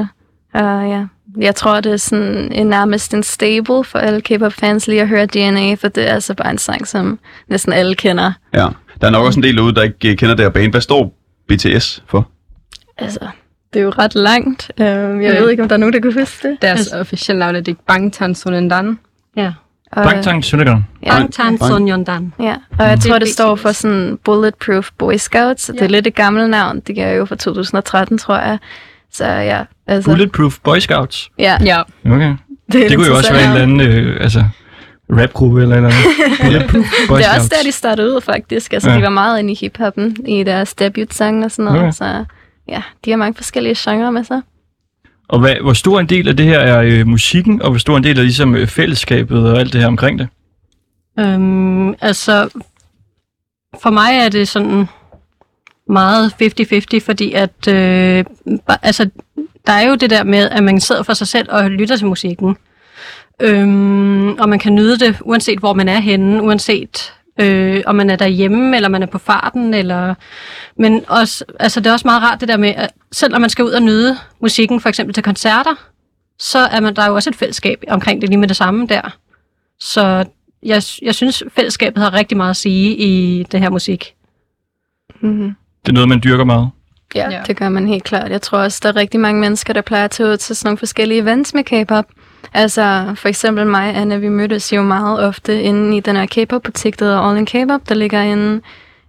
[0.55, 1.05] uh, ja.
[1.37, 5.25] Jeg tror, det er sådan en nærmest en stable for alle K-pop-fans lige at høre
[5.25, 8.31] DNA, for det er altså bare en sang, som næsten alle kender.
[8.53, 8.67] Ja.
[9.01, 10.71] Der er nok også en del derude, der ikke øh, kender det her band.
[10.71, 11.13] Hvad står
[11.47, 12.29] BTS for?
[12.97, 13.27] Altså,
[13.73, 14.71] det er jo ret langt.
[14.79, 15.39] Uh, jeg Ja.
[15.39, 16.57] ved ikke, om der er nogen, der kan huske det.
[16.61, 18.99] Deres officielle navn er det Bangtan Sonendan.
[19.37, 19.51] Ja.
[20.41, 20.87] Søndergang.
[21.05, 21.71] ja, Bangtan Bang.
[21.71, 22.33] Sonyeondan.
[22.39, 25.63] ja, og jeg tror, det står for sådan Bulletproof Boy Scouts.
[25.63, 26.79] så Det er lidt et gammelt navn.
[26.79, 28.57] Det er jo fra 2013, tror jeg.
[29.11, 30.11] Så ja, altså...
[30.11, 31.29] Bulletproof Boy Scouts.
[31.39, 32.33] Ja, Ja, Okay.
[32.71, 34.43] det, Det kunne jo også være en eller anden øh, altså,
[35.09, 36.85] rapgruppe eller eller andet.
[37.09, 37.49] Boy Det er også Scouts.
[37.49, 38.73] der, de startede ud, faktisk.
[38.73, 38.97] Altså, Ja.
[38.97, 41.79] de var meget inde i hiphoppen i deres debutsang og sådan noget.
[41.81, 41.91] Okay.
[41.91, 42.25] Så
[42.67, 44.41] ja, de har mange forskellige genrer med sig.
[45.27, 47.97] Og hvad, hvor stor en del af det her er øh, musikken, og hvor stor
[47.97, 50.27] en del er ligesom øh, fællesskabet og alt det her omkring det?
[51.19, 52.49] Øhm, altså,
[53.81, 54.85] for mig er det sådan
[55.89, 56.33] meget
[57.01, 59.09] 50-50, fordi at, øh, ba- altså,
[59.67, 62.07] der er jo det der med, at man sidder for sig selv og lytter til
[62.07, 62.57] musikken.
[63.41, 68.09] Øhm, og man kan nyde det, uanset hvor man er henne, uanset øh, om man
[68.09, 70.15] er derhjemme, eller man er på farten, eller...
[70.77, 73.49] Men også, altså, det er også meget rart det der med, at selv når man
[73.49, 75.75] skal ud og nyde musikken, for eksempel til koncerter,
[76.39, 78.87] så er man, der er jo også et fællesskab omkring det lige med det samme
[78.87, 79.17] der.
[79.79, 80.25] Så
[80.63, 84.13] jeg, jeg synes, fællesskabet har rigtig meget at sige i det her musik.
[85.21, 85.55] Mm-hmm.
[85.85, 86.69] Det er noget, man dyrker meget.
[87.15, 87.37] Ja, Ja.
[87.37, 88.31] ja, det gør man helt klart.
[88.31, 90.67] Jeg tror også, der er rigtig mange mennesker, der plejer at tage ud til sådan
[90.67, 92.05] nogle forskellige events med K-pop.
[92.53, 96.25] Altså, for eksempel mig og Anna, vi mødtes jo meget ofte inde i den her
[96.25, 98.61] K-pop-butik, der hedder All in K-pop, der ligger inde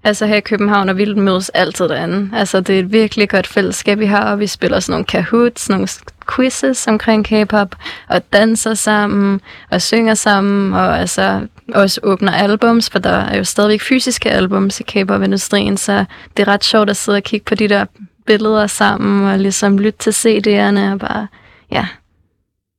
[0.04, 2.30] altså her i København, og vi mødes altid derinde.
[2.36, 5.68] Altså, det er et virkelig godt fællesskab, vi har, og vi spiller sådan nogle kahoots,
[5.68, 5.88] nogle
[6.34, 7.74] quizzes omkring K-pop,
[8.08, 13.44] og danser sammen, og synger sammen, og altså også åbner albums, for der er jo
[13.44, 16.04] stadigvæk fysiske albums i K-pop-industrien, så
[16.36, 17.84] det er ret sjovt at sidde og kigge på de der
[18.26, 21.26] billeder sammen, og ligesom lytte til CD'erne, og bare,
[21.72, 21.86] ja,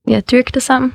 [0.07, 0.93] ja dyrke det sammen.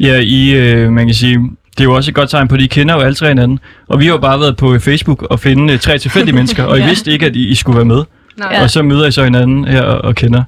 [0.00, 1.38] Ja, I, øh, man kan sige,
[1.72, 3.58] det er jo også et godt tegn på, at I kender jo alle tre hinanden.
[3.88, 6.78] Og vi har jo bare været på Facebook og finde øh, tre tilfældige mennesker, og
[6.78, 6.86] I Ja.
[6.88, 8.02] vidste ikke, at I, I skulle være med.
[8.38, 8.48] Nej.
[8.52, 8.62] Ja.
[8.62, 10.42] Og så møder I så hinanden her og, og kender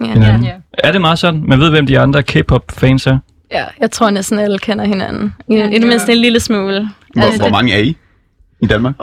[0.00, 0.06] Ja.
[0.06, 0.44] hinanden.
[0.44, 0.52] Ja.
[0.78, 1.42] Er det meget sådan?
[1.46, 3.18] Man ved, hvem de andre K-pop-fans er?
[3.52, 5.34] ja, jeg tror næsten alle kender hinanden.
[5.48, 6.88] I, Ja, i det mindste en lille smule.
[7.14, 7.96] Hvor, Altså, hvor mange er I
[8.62, 8.94] i Danmark?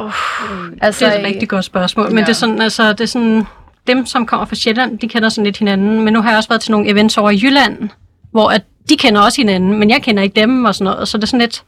[0.81, 2.21] Altså, Det er et rigtig godt spørgsmål, men Ja.
[2.23, 3.43] det er sådan, altså, det er sådan,
[3.87, 6.49] dem, som kommer fra Sjælland, de kender sådan lidt hinanden, men nu har jeg også
[6.49, 7.89] været til nogle events over i Jylland,
[8.37, 11.17] hvor at de kender også hinanden, men jeg kender ikke dem og sådan noget, så
[11.17, 11.63] det er sådan lidt,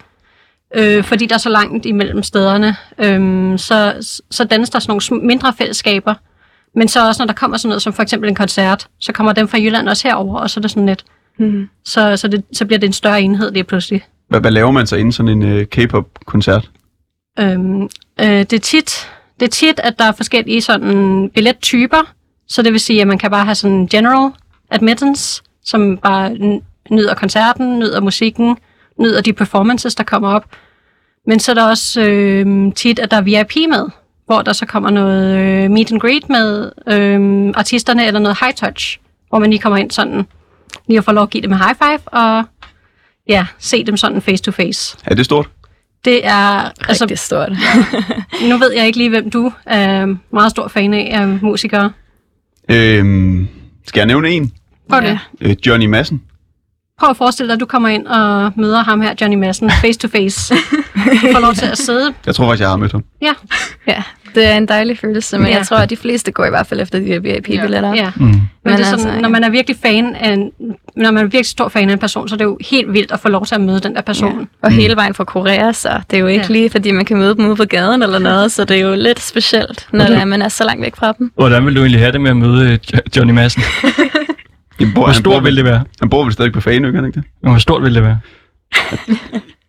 [0.76, 3.94] øh, fordi der er så langt imellem stederne, øh, så,
[4.32, 6.14] så dannes der sådan nogle mindre fællesskaber,
[6.76, 9.34] men så også, når der kommer sådan noget som for eksempel en koncert, så kommer
[9.34, 11.06] dem fra Jylland også herover, og så er det sådan lidt,
[11.40, 11.70] Mhm.
[11.86, 14.06] så, så, det, så bliver det en større enhed lige pludselig.
[14.30, 16.70] Hvad, hvad laver man så inden sådan en uh, K-pop-koncert?
[17.40, 17.82] Øhm,
[18.20, 22.14] øh, det, er tit, det er tit, at der er forskellige sådan billettyper,
[22.48, 24.32] så det vil sige, at man kan bare have sådan general
[24.72, 28.58] admittance, som bare nyder koncerten, nyder musikken,
[29.00, 30.46] nyder de performances, der kommer op.
[31.26, 33.86] Men så er der også øh, tit, at der er VIP med,
[34.26, 38.54] hvor der så kommer noget øh, meet and greet med øh, artisterne, eller noget high
[38.54, 40.28] touch, hvor man lige kommer ind sådan,
[40.88, 42.44] lige at få lov at give dem en high five, og
[43.28, 44.98] ja, se dem sådan face to face.
[45.06, 45.50] Er det stort?
[46.06, 47.52] Det er, altså, rigtig stort.
[48.50, 51.92] nu ved jeg ikke lige, hvem du er meget stor fan af, af musikere.
[52.70, 53.48] Øhm,
[53.88, 54.52] skal jeg nævne en?
[54.90, 55.20] Prøv det.
[55.42, 55.50] Ja.
[55.50, 56.22] Øh, Johnny Madsen.
[57.00, 60.00] Prøv at forestille dig, at du kommer ind og møder ham her, Johnny Madsen, face
[60.00, 60.54] to face.
[60.96, 62.14] Du får lov til at sidde.
[62.26, 63.04] Jeg tror faktisk, jeg har mødt ham.
[63.22, 63.32] Ja,
[63.88, 64.04] Ja,
[64.36, 65.52] det er en dejlig følelse, men Ja.
[65.52, 65.58] ja.
[65.58, 67.94] jeg tror, at de fleste går i hvert fald efter de her VIP-billetter.
[67.96, 68.12] ja.
[68.16, 68.22] Mm.
[68.26, 69.22] Men, det er altså, sådan, ja.
[69.22, 70.52] når man er virkelig fan af en,
[70.96, 73.12] når man er virkelig stor fan af en person, så er det jo helt vildt
[73.12, 74.40] at få lov til at møde den der person.
[74.40, 74.46] Ja.
[74.62, 76.48] Og hele vejen fra Korea, så det er jo ikke Ja.
[76.48, 76.54] ja.
[76.54, 78.96] lige, fordi man kan møde dem ude på gaden eller noget, så det er jo
[78.96, 81.32] lidt specielt, når det er, man er så langt væk fra dem.
[81.36, 83.62] Hvordan vil du egentlig have det med at møde øh, Jo- Johnny Madsen?
[84.80, 85.84] Han bor, Hvor stor vil det være?
[86.00, 87.24] Han bor vel stadig på kan han ikke det?
[87.42, 88.20] Hvor stort vil det være?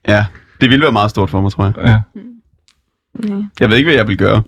[0.09, 0.27] Ja,
[0.61, 1.75] det ville være meget stort for mig, tror jeg.
[1.87, 2.01] Ja.
[3.61, 4.43] Jeg ved ikke, hvad jeg vil gøre.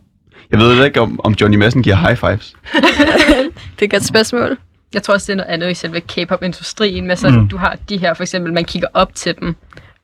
[0.51, 2.55] Jeg ved ikke, om, om Johnny Madsen giver high fives.
[3.77, 4.59] Det er et godt spørgsmål.
[4.94, 7.48] Jeg tror også, det er noget andet i selve K-pop-industrien, med sådan, Mm.
[7.48, 9.55] du har de her, for eksempel, man kigger op til dem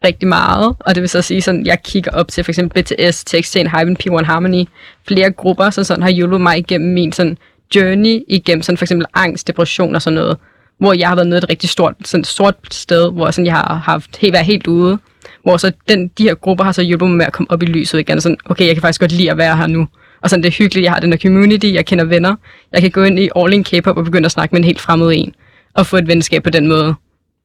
[0.04, 3.24] rigtig meget, og det vil så sige sådan, jeg kigger op til for eksempel BTS,
[3.24, 4.64] TXT, Hyben, P1 Harmony,
[5.08, 7.38] flere grupper, så sådan har hjulpet mig igennem min sådan
[7.74, 10.36] journey, igennem sådan for eksempel angst, depression og sådan noget,
[10.78, 13.74] hvor jeg har været nede et rigtig stort, sådan sort sted, hvor sådan, jeg har
[13.74, 14.98] haft helt, været helt ude,
[15.42, 17.66] hvor så den, de her grupper har så hjulpet mig med at komme op i
[17.66, 19.88] lyset igen, og sådan, okay, jeg kan faktisk godt lide at være her nu,
[20.22, 22.36] og sådan, det er hyggeligt, jeg har den her community, jeg kender venner,
[22.72, 24.80] jeg kan gå ind i All In K-pop og begynde at snakke med en helt
[24.80, 25.34] fremmed en,
[25.74, 26.94] og få et venskab på den måde.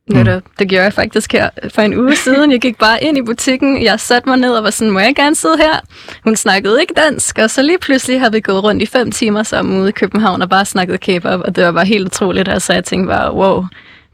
[0.09, 0.25] Mm.
[0.25, 2.51] Det, det gjorde jeg faktisk her for en uge siden.
[2.51, 5.15] Jeg gik bare ind i butikken, jeg satte mig ned og var sådan, må jeg
[5.15, 5.79] gerne sidde her?
[6.23, 9.43] Hun snakkede ikke dansk, og så lige pludselig havde vi gået rundt i fem timer
[9.43, 12.73] sammen ude i København og bare snakket K-pop, og det var bare helt utroligt, altså
[12.73, 13.65] jeg tænkte bare, wow,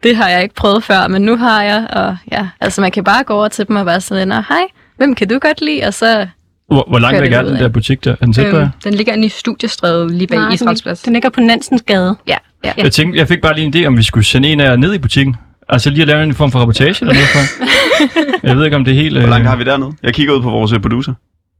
[0.03, 3.03] det har jeg ikke prøvet før, men nu har jeg, og ja, altså man kan
[3.03, 4.63] bare gå over til dem og være sådan, "Nå, hej,
[4.97, 5.83] hvem kan du godt lide?
[5.83, 6.27] Og så,
[6.67, 8.11] Hvor, hvor langt væk det er den der butik der?
[8.11, 8.45] Er den tæt?
[8.53, 11.01] Øhm, den ligger inde i studiestrædet lige bag Nej, Israels den, plads.
[11.01, 12.15] den ligger på Nansens Gade.
[12.27, 12.31] ja,
[12.63, 12.73] ja.
[12.77, 12.83] Ja.
[12.83, 14.75] Jeg, tænkte, jeg fik bare lige en idé, om vi skulle sende en af jer
[14.75, 15.35] ned i butikken.
[15.69, 17.65] Altså lige at lave en form for rapportage eller noget for.
[18.47, 19.19] Jeg ved ikke, om det er helt...
[19.19, 19.91] Hvor langt øh, har vi dernede?
[20.03, 21.13] Jeg kigger ud på vores øh, producer.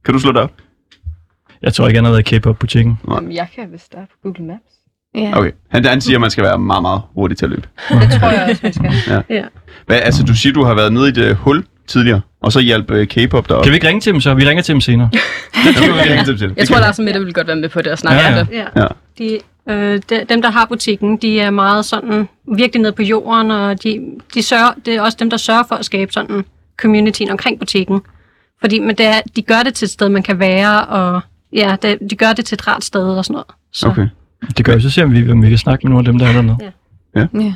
[0.04, 0.52] Kan du slå det op?
[1.62, 2.98] Jeg tror ikke, han har været i K-pop-butikken.
[3.14, 4.60] Jamen, jeg kan vist starte på Google Maps.
[5.14, 5.38] ja.
[5.38, 5.50] Okay.
[5.70, 7.68] Han, han siger, at man skal være meget, meget hurtig til at løbe.
[7.88, 9.22] Det tror jeg også, man skal.
[9.30, 9.42] Ja.
[9.86, 12.60] Hvad, altså, du siger, du har været nede i et øh, hul tidligere, og så
[12.60, 13.62] hjalp øh, K-pop der op.
[13.64, 14.34] Kan vi ikke ringe til dem så?
[14.34, 15.08] Vi ringer til dem senere.
[15.64, 16.38] det skal vi ringe til?
[16.38, 16.54] til.
[16.56, 18.34] Jeg tror, Lars og Mette vil godt være med på det og snakke Ja, om
[18.34, 18.40] ja.
[18.40, 18.66] det.
[18.76, 18.80] Ja.
[18.82, 18.86] Ja.
[19.18, 19.38] De,
[19.70, 23.82] øh, de, dem, der har butikken, de er meget sådan virkelig nede på jorden, og
[23.82, 24.00] de,
[24.34, 26.44] de sørger, det er også dem, der sørger for at skabe sådan
[26.76, 28.00] communityen omkring butikken.
[28.60, 31.20] Fordi men det er, de gør det til et sted, man kan være, og
[31.52, 33.46] ja, det, de gør det til et rart sted og sådan noget.
[33.72, 34.08] Så, Okay.
[34.56, 36.26] Det gør vi, så ser vi, om vi kan snakke med nogle af dem, der
[36.26, 36.56] er dernede.
[37.16, 37.52] Ja.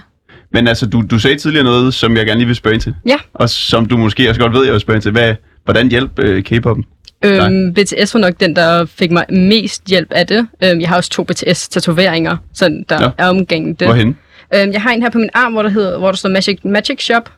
[0.53, 2.95] Men altså, du, du sagde tidligere noget, som jeg gerne lige vil spørge ind til.
[3.07, 3.17] Ja.
[3.35, 5.13] Og som du måske også godt ved, jeg vil spørge ind til.
[5.13, 6.83] Hvad, hvordan hjælp øh, K-pop'en?
[7.25, 10.47] Øhm, BTS var nok den, der fik mig mest hjælp af det.
[10.65, 13.11] Øhm, jeg har også to BTS-tatoveringer, så der Ja.
[13.19, 13.87] er omgængen det.
[13.89, 14.19] Hvorhen?
[14.55, 16.59] Øhm, jeg har en her på min arm, hvor der, hedder, hvor der står Magic,
[16.65, 17.33] Magic Shop,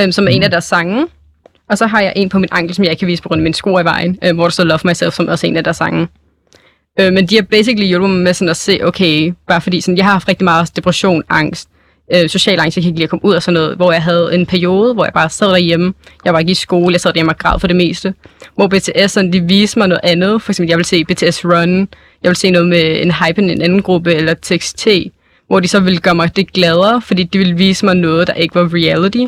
[0.00, 1.06] øhm, som er en af deres sange.
[1.70, 3.38] Og så har jeg en på min ankel, som jeg ikke kan vise på grund
[3.40, 5.56] af mine sko i vejen, øhm, hvor der står Love Myself, som også er en
[5.56, 6.08] af deres sange.
[7.00, 9.96] Øh, men de har basically hjulpet mig med sådan at se, okay, bare fordi sådan,
[9.96, 11.68] jeg har haft rigtig meget depression, angst,
[12.14, 14.02] øh, social angst, jeg kan ikke lide at komme ud og sådan noget, hvor jeg
[14.02, 15.94] havde en periode, hvor jeg bare sad derhjemme.
[16.24, 18.14] Jeg var ikke i skole, jeg sad derhjemme og græd for det meste.
[18.54, 20.42] Hvor BTS, sådan, de viste mig noget andet.
[20.42, 21.78] For eksempel, jeg ville se BTS Run,
[22.22, 24.88] jeg ville se noget med en hype i en anden gruppe, eller TXT,
[25.46, 28.32] hvor de så ville gøre mig det gladere, fordi de ville vise mig noget, der
[28.32, 29.24] ikke var reality.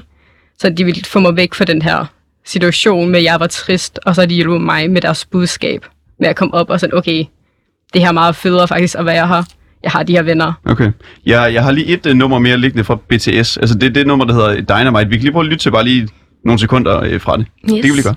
[0.58, 2.06] Så de ville få mig væk fra den her
[2.46, 5.86] situation med, at jeg var trist, og så de hjulpet mig med deres budskab,
[6.18, 7.24] med at komme op og sådan, okay,
[7.92, 9.42] det her er meget federe faktisk at være her.
[9.82, 10.52] Jeg har de her venner.
[10.64, 10.92] Okay.
[11.26, 13.28] Jeg, jeg har lige et uh, nummer mere liggende fra BTS.
[13.56, 15.08] Altså, det er det nummer, der hedder Dynamite.
[15.08, 16.08] Vi kan lige prøve at lytte til bare lige
[16.44, 17.46] nogle sekunder øh, fra det.
[17.64, 17.72] Yes.
[17.72, 18.14] Det kan vi lige gøre.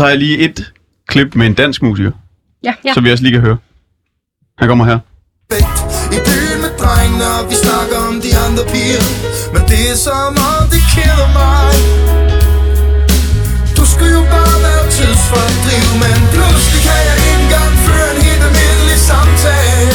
[0.00, 0.58] Så har jeg lige et
[1.12, 2.12] klip med en dansk musiker,
[2.66, 2.92] Ja, ja.
[2.94, 3.58] som vi også lige kan høre.
[4.60, 4.98] Han kommer her.
[6.16, 9.04] I byen med drengene, og vi snakker om de andre piger.
[9.54, 11.70] Men det er som om det keder mig.
[13.78, 18.42] Du skulle jo bare være tidsfordriv Men pludselig kan jeg ikke engang føre en helt
[18.48, 19.92] almindelig samtale.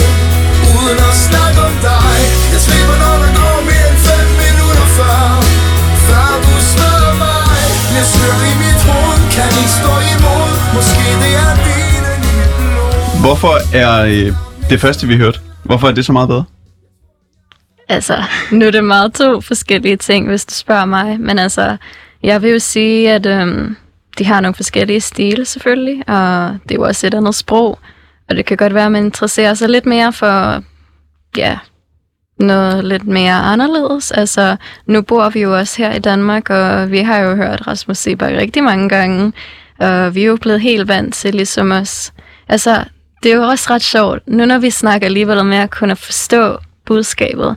[0.77, 2.15] Uden at snakke om dig.
[2.53, 5.19] Jeg slipper når der går mere end fem minutter før.
[6.07, 7.43] Før du smadrer mig.
[8.13, 8.37] Slør
[9.65, 14.33] kan stå imod Måske det er vinen i blod Hvorfor er øh,
[14.69, 16.43] det første, vi hørte, hvorfor er det så meget bedre?
[17.89, 21.19] Altså, nu er det meget to forskellige ting, hvis du spørger mig.
[21.19, 21.77] Men altså,
[22.23, 23.75] jeg vil jo sige, at øhm,
[24.17, 27.79] de har nogle forskellige stile selvfølgelig, og det er jo også et andet sprog.
[28.29, 30.63] Og det kan godt være, at man interesserer sig lidt mere for,
[31.37, 31.57] ja,
[32.39, 34.11] noget lidt mere anderledes.
[34.11, 37.97] Altså, nu bor vi jo også her i Danmark, og vi har jo hørt Rasmus
[37.97, 39.33] Seberg rigtig mange gange,
[39.79, 42.13] og vi er jo blevet helt vant til ligesom os.
[42.47, 42.83] Altså,
[43.23, 46.57] det er jo også ret sjovt, nu når vi snakker alligevel med at kunne forstå
[46.85, 47.55] budskabet,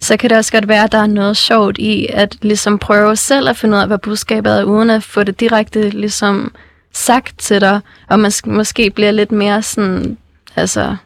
[0.00, 3.16] så kan det også godt være, at der er noget sjovt i at ligesom prøve
[3.16, 6.54] selv at finde ud af, hvad budskabet er, uden at få det direkte ligesom
[6.92, 10.18] sagt til dig, og man måske bliver lidt mere sådan,
[10.56, 10.96] altså,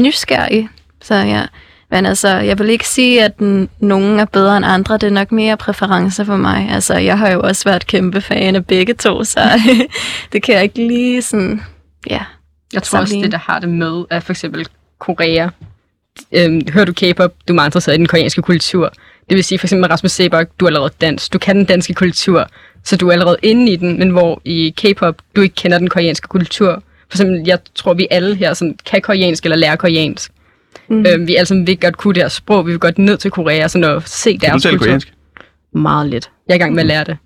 [0.00, 0.68] nysgerrig.
[1.02, 1.42] Så ja,
[1.92, 3.40] men altså, jeg vil ikke sige, at
[3.80, 4.94] nogen er bedre end andre.
[4.94, 6.68] Det er nok mere præferencer for mig.
[6.70, 9.40] Altså, jeg har jo også været kæmpe fan af begge to, så
[10.32, 11.62] det kan jeg ikke lige sådan,
[12.10, 12.20] ja.
[12.72, 14.66] Jeg tror også, det der har det med, at for eksempel
[14.98, 15.48] Korea,
[16.32, 18.92] øhm, hører du K-pop, du er meget interesseret i den koreanske kultur.
[19.28, 21.94] Det vil sige for eksempel Rasmus Sebak, du er allerede dansk, du kan den danske
[21.94, 22.48] kultur,
[22.84, 25.88] så du er allerede inde i den, men hvor i K-pop, du ikke kender den
[25.88, 26.82] koreanske kultur.
[27.08, 30.32] For eksempel, jeg tror, vi alle her sådan, kan koreansk eller lærer koreansk.
[30.89, 31.05] Mm.
[31.07, 33.67] Øhm, vi alle sammen vil godt kunne deres sprog, vi vil godt ned til Korea,
[33.67, 34.85] sådan at se Kan du deres tale kultur.
[34.85, 35.13] koreansk?
[35.73, 36.29] Meget lidt.
[36.47, 37.17] Jeg er i gang med at lære det.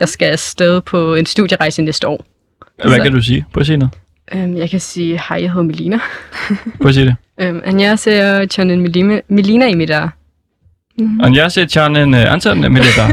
[0.00, 2.24] Jeg skal afsted på en studierejse næste år.
[2.88, 3.44] Hvad kan du sige?
[3.52, 3.94] Prøv at sige noget.
[4.34, 5.98] Øhm, jeg kan sige, hej, jeg hedder Melina.
[6.80, 7.16] Prøv at sige det.
[7.48, 8.46] Um, 안녕하세요.
[8.46, 10.16] 저는 밀리나, 밀리나입니다.
[11.22, 13.08] 안녕하세요, 저는 안전입니다.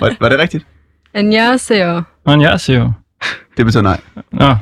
[0.00, 0.64] Var, var det rigtigt?
[1.14, 2.04] 안녕하세요.
[2.24, 2.94] 안녕하세요.
[3.57, 3.99] Det betyder nej.
[4.31, 4.55] Nå, ja,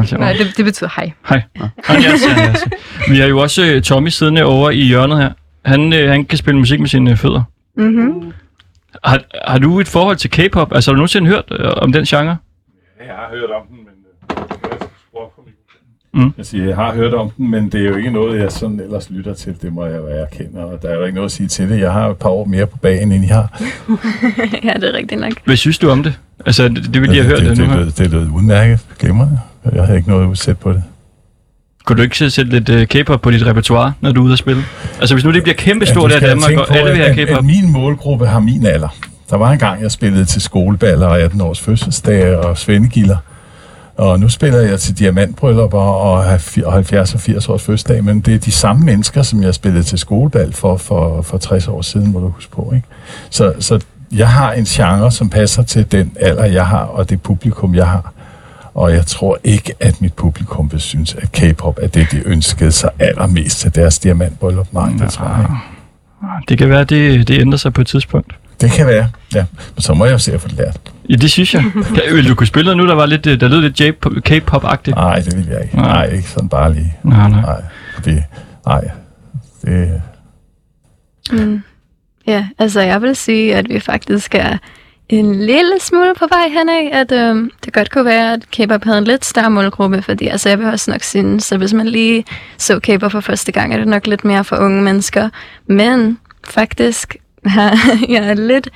[0.00, 1.12] det Nej, det, det betyder hej.
[1.28, 1.42] Hej.
[1.88, 2.66] Anjasa, Anjasa.
[3.10, 5.32] Vi har jo også øh, Tommy siddende over i hjørnet her.
[5.64, 7.42] Han, øh, han kan spille musik med sine øh, fødder.
[7.76, 8.32] Mm-hmm.
[9.04, 10.72] Har, har du et forhold til K-pop?
[10.72, 12.36] Altså har du nogensinde hørt øh, om den genre?
[13.06, 13.94] Jeg har hørt om den, men...
[14.64, 14.69] øh,
[16.14, 16.32] Mm.
[16.38, 18.80] Jeg siger, jeg har hørt om den, men det er jo ikke noget, jeg sådan
[18.80, 19.54] ellers lytter til.
[19.62, 21.80] Det må jeg være erkendt, og der er jo ikke noget at sige til det.
[21.80, 23.62] Jeg har et par år mere på banen, end I har.
[24.64, 25.32] ja, det er rigtigt nok.
[25.44, 26.18] Hvad synes du om det?
[26.46, 27.84] Altså, det, det vil jeg have hørt det, det, det, nu det, her.
[27.84, 28.80] lød, det lød udmærket.
[28.98, 29.40] Glimrende.
[29.74, 30.82] Jeg havde ikke noget udsæt på det.
[31.84, 34.38] Kunne du ikke sætte lidt uh, K-pop på dit repertoire, når du er ude at
[34.38, 34.62] spille?
[35.00, 37.02] Altså hvis nu det bliver kæmpestort du her i Danmark, tænke og på, alle vil
[37.02, 37.38] have K-pop.
[37.38, 38.88] at min målgruppe har min alder.
[39.30, 43.16] Der var en gang, jeg spillede til skoleballer og 18 års fødselsdage og svendegilder.
[44.00, 48.20] Og nu spiller jeg til diamantbryllupper og halv- og 70 og 80 års fødselsdag, men
[48.20, 51.82] det er de samme mennesker, som jeg spillede til skolebal for, for, for 60 år
[51.82, 52.72] siden, må du huske på.
[52.74, 52.86] Ikke?
[53.30, 53.80] Så, så
[54.12, 57.86] jeg har en genre, som passer til den alder, jeg har, og det publikum, jeg
[57.86, 58.12] har.
[58.74, 62.72] Og jeg tror ikke, at mit publikum vil synes, at K-pop er det, de ønskede
[62.72, 64.66] sig allermest til deres diamantbryllup.
[64.72, 65.54] Nej, det tror jeg ikke.
[66.48, 68.34] Det kan være, at det, det ændrer sig på et tidspunkt.
[68.60, 69.44] Det kan være, ja.
[69.74, 70.80] Men så må jeg jo se at få det lært.
[71.10, 71.64] Ja, det synes jeg.
[71.94, 74.96] Kan, vil du kunne spille noget nu, der var lidt, øh, der lød lidt K-pop-agtigt?
[74.96, 75.76] Nej, det vil jeg ikke.
[75.76, 76.06] Nej.
[76.06, 76.94] Nej, ikke sådan bare lige.
[77.04, 77.40] Nej, nej.
[77.40, 77.60] Nej,
[78.04, 78.24] det,
[78.66, 78.90] nej.
[79.64, 80.02] Det,
[81.32, 81.62] Mm.
[82.26, 84.58] Ja, altså jeg vil sige, at vi faktisk er
[85.08, 88.98] en lille smule på vej henad, at øhm, det godt kunne være, at K-pop havde
[88.98, 92.24] en lidt større målgruppe, fordi altså, jeg vil også nok synes, så hvis man lige
[92.58, 95.28] så K-pop for første gang, er det nok lidt mere for unge mennesker.
[95.66, 97.76] Men faktisk har
[98.14, 98.68] jeg er lidt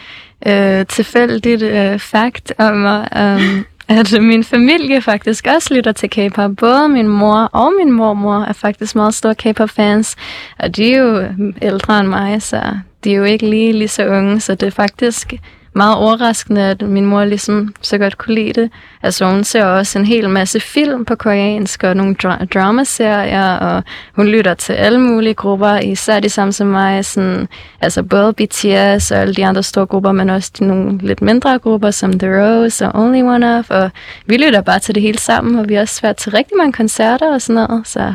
[0.47, 6.51] øh, tilfældigt øh, fact om mig, um, at min familie faktisk også lytter til K-pop.
[6.57, 10.17] Både min mor og min mormor er faktisk meget store K-pop-fans,
[10.59, 11.31] og de er jo øh,
[11.63, 12.63] ældre end mig, så
[13.05, 15.35] de er jo ikke lige, lige så unge, så det er faktisk
[15.75, 18.71] meget overraskende, at min mor ligesom så godt kunne lide det.
[19.03, 23.83] Altså hun ser også en hel masse film på koreansk og nogle dra- dramaserier, og
[24.17, 27.49] hun lytter til alle mulige grupper, især de samme som mig, sådan,
[27.81, 31.59] altså både BTS og alle de andre store grupper, men også de nogle lidt mindre
[31.59, 33.91] grupper som The Rose og Only One Of, og
[34.27, 36.73] vi lytter bare til det hele sammen, og vi har også været til rigtig mange
[36.73, 38.15] koncerter og sådan noget, så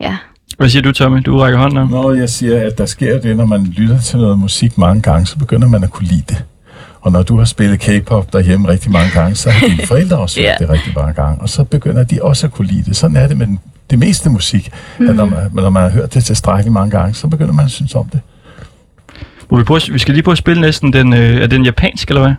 [0.00, 0.16] ja.
[0.58, 1.22] Hvad siger du, Tommy?
[1.26, 1.90] Du rækker hånden op.
[1.90, 5.26] når jeg siger, at der sker det, når man lytter til noget musik mange gange,
[5.26, 6.44] så begynder man at kunne lide det.
[7.02, 10.40] Og når du har spillet K-pop derhjemme rigtig mange gange, så har dine forældre også
[10.40, 10.54] hørt Ja.
[10.64, 11.40] det rigtig mange gange.
[11.42, 12.96] Og så begynder de også at kunne lide det.
[12.96, 13.58] Sådan er det med den,
[13.90, 14.70] det meste musik.
[14.98, 15.08] Mm.
[15.08, 17.70] At når, man, når man har hørt det tilstrækkeligt mange gange, så begynder man at
[17.70, 18.20] synes om det.
[19.50, 22.08] Må vi, prøve, vi skal lige prøve at spille næsten den, øh, er den japansk,
[22.08, 22.32] eller hvad?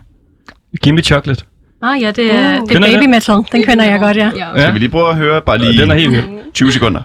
[0.82, 1.44] Gimme Chocolate.
[1.82, 2.68] Ah ja, det er, Uh.
[2.68, 3.36] det er baby metal.
[3.52, 4.30] Den kender jeg godt, ja.
[4.36, 4.60] Ja.
[4.62, 6.24] Skal vi lige prøve at høre bare lige Den er helt vild.
[6.54, 7.00] 20 sekunder?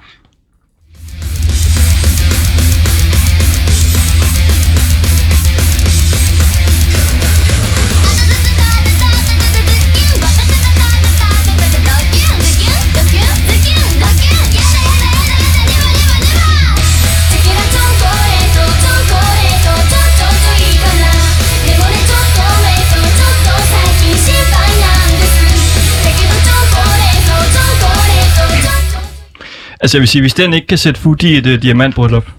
[29.80, 32.30] Altså jeg vil sige, hvis den ikke kan sætte fut i et uh, diamantbryllup,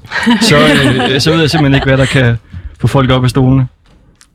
[0.41, 2.37] så, øh, så ved jeg simpelthen ikke, hvad der kan
[2.81, 3.69] få folk op af stolene.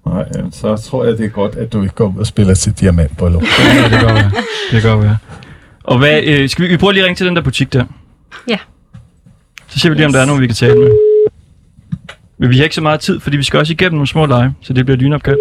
[0.06, 2.74] Nej, så tror jeg, det er godt, at du ikke går ud og spiller til
[2.74, 3.44] diamantbryllup.
[3.44, 4.32] Ja, det godt være.
[4.72, 5.18] Det godt være.
[5.84, 7.86] Og hvad, øh, skal vi, vi prøve lige at ringe til den der butik der?
[8.48, 8.58] Ja.
[9.68, 10.90] Så ser vi lige, om der er nogen, vi kan tale med.
[12.38, 14.54] Men vi har ikke så meget tid, fordi vi skal også igennem nogle små lege,
[14.62, 15.38] så det bliver lynopkald.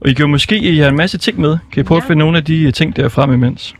[0.00, 1.58] Og I kan jo måske I har en masse ting med.
[1.72, 2.02] Kan I prøve ja.
[2.02, 3.74] at finde nogle af de øh, ting der frem imens?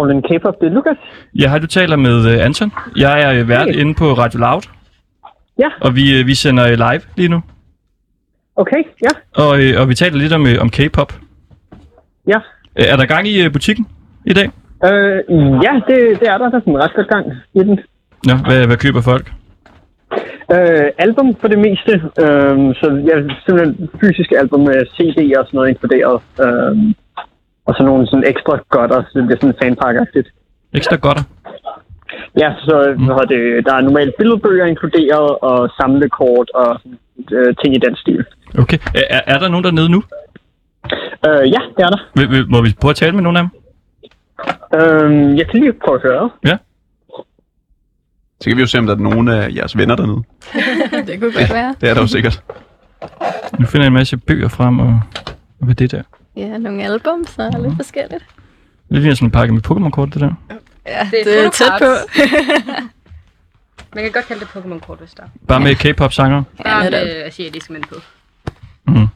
[0.00, 0.96] All in K-pop, det er Lukas.
[1.34, 2.72] Ja, hej, du taler med uh, Anton.
[2.96, 3.80] Jeg er øh, vært Hey.
[3.80, 4.62] inde på Radio Loud.
[5.58, 5.68] Ja.
[5.80, 7.42] Og vi, øh, vi sender live lige nu.
[8.56, 11.12] Okay, ja, Og, øh, og vi taler lidt om, øh, om K-pop.
[12.28, 12.36] ja.
[12.78, 13.86] Øh, Er der gang i øh, butikken
[14.26, 14.50] i dag?
[14.84, 15.18] Øh,
[15.66, 16.48] ja, det, det er der.
[16.50, 17.78] Der er sådan en ret godt gang i den.
[18.26, 19.32] Nå, hvad, hvad køber folk?
[20.54, 21.92] Øh, album for det meste.
[22.24, 26.16] Øh, så ja, simpelthen fysiske album med CD'er og sådan noget inkluderet.
[26.44, 26.76] Øh,
[27.66, 30.28] og så nogle sådan ekstra godter, så det bliver sådan fanpakke-agtigt.
[30.74, 31.22] Ekstra godter.
[32.42, 36.80] Ja, så hvad hedder det, der er normalt billedbøger inkluderet, og samlekort og
[37.32, 38.24] øh, ting i den stil.
[38.58, 38.78] Okay.
[38.94, 40.02] Er, er- er der nogen dernede nu?
[41.28, 42.00] Øh, ja, det er der.
[42.16, 43.50] Vil, vil, må vi prøve at tale med nogen af dem?
[44.80, 46.30] Øh, jeg kan lige prøve at høre.
[46.46, 46.56] Ja.
[48.42, 50.22] Så kan vi jo se, om der er nogen af jeres venner dernede.
[51.12, 51.74] Det kunne godt være.
[51.80, 52.42] Det er der jo sikkert.
[53.58, 54.86] Nu finder jeg en masse bøger frem, og,
[55.60, 56.02] og hvad er det der?
[56.36, 58.24] Ja, nogle album, så er lidt forskelligt.
[58.88, 60.32] Det ligner sådan en pakke med Pokémon-kort, det der.
[60.86, 61.84] Ja, Det er det er tæt på.
[63.94, 65.22] Man kan godt kalde det Pokémon-kort, hvis der.
[65.48, 66.42] Bare med K-pop-sanger.
[66.64, 67.06] Bare netop.
[67.06, 67.94] med asiatiske mænd på.
[68.86, 69.06] Mm.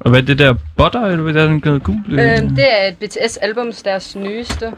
[0.00, 0.54] Og hvad er det der?
[0.76, 1.96] Butter, eller hvad er den noget gul?
[2.08, 4.72] Øhm, det er et BTS-album, deres nyeste.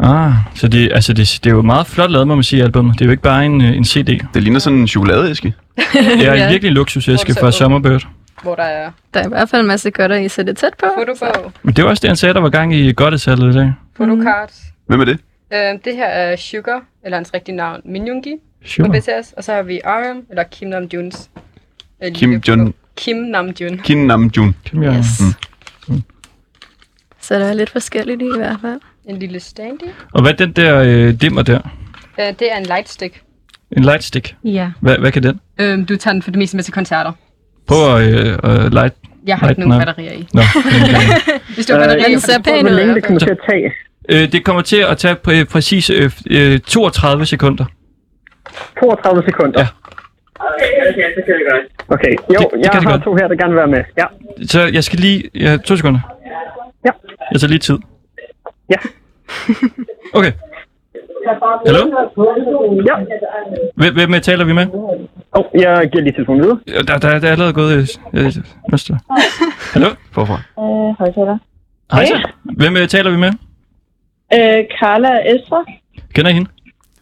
[0.00, 2.94] Ah, så det, altså det, det er jo meget flot lavet, må man sige, albumet.
[2.94, 4.20] Det er jo ikke bare en, øh, en CD.
[4.34, 5.54] Det ligner sådan en chokoladeæske.
[5.92, 6.44] Det er Ja.
[6.46, 8.06] en virkelig luksusæske fra Summerbird.
[8.42, 10.54] hvor der er Der er i hvert fald en masse godter i, så det er
[10.54, 10.86] tæt på.
[10.98, 13.72] fotobog, Men det var også det, han sagde, der var gang i godtesalget i dag.
[13.96, 14.62] fotocards.
[14.86, 15.18] Hvem er det?
[15.54, 18.88] Øhm, det her er Sugar, eller hans rigtige navn, Minyoongi fra Sure.
[19.22, 19.32] BTS.
[19.36, 21.30] Og så har vi RM, eller Kim Nam Juns.
[22.04, 23.78] Øh, Kim Jun, Kim Namjoon.
[23.84, 24.54] Kim Nam Jun.
[24.64, 24.96] Kim Jong.
[24.96, 25.06] Yes.
[25.88, 26.02] Mm.
[27.20, 28.80] Så der er lidt forskelligt i i hvert fald.
[29.08, 29.82] En lille standy.
[30.14, 31.60] Og hvad er den der øh, dimmer der?
[32.20, 33.22] Øh, det er en lightstick.
[33.76, 34.34] En lightstick.
[34.44, 34.70] Ja.
[34.80, 35.40] Hvad, hvad kan den?
[35.60, 37.12] Øhm, du tager den for det meste med til koncerter.
[37.66, 38.94] Prøv at øh, øh, light.
[39.26, 40.28] Jeg har ikke nogen batterier i.
[40.34, 41.30] Nå, okay.
[41.54, 43.38] Hvis du har Øh, batterier den ser for pæn Hvor længe det kommer til at
[43.50, 43.72] tage?
[44.08, 47.64] øh, det kommer til at tage præ- præcis øh, øh, 32 sekunder.
[48.80, 49.60] 32 sekunder.
[49.60, 49.66] Ja.
[51.88, 53.02] Okay, jo, Det- det jeg kan det har godt.
[53.02, 53.82] to her, der gerne vil være med.
[53.98, 54.04] Ja.
[54.46, 55.30] Så jeg skal lige...
[55.34, 56.00] Ja, to sekunder.
[56.84, 56.90] Ja.
[57.32, 57.78] Jeg tager lige tid.
[58.70, 58.76] Ja.
[60.18, 60.32] Okay.
[61.66, 61.78] Hallo?
[62.88, 62.94] Ja.
[63.76, 64.66] Hvem, hvem taler vi med?
[65.32, 66.58] Oh, jeg giver lige telefonen videre.
[66.68, 67.72] Ja, Der, der, der er allerede gået...
[68.14, 68.32] Øh, øh,
[68.70, 68.96] mønster.
[69.72, 69.88] Hallo?
[70.12, 70.34] Forfra.
[70.34, 71.38] Øh, højtaler.
[71.92, 72.28] Hej så.
[72.42, 73.32] Hvem øh, taler vi med?
[74.34, 75.64] Øh, Carla Estra.
[76.14, 76.50] Kender I hende?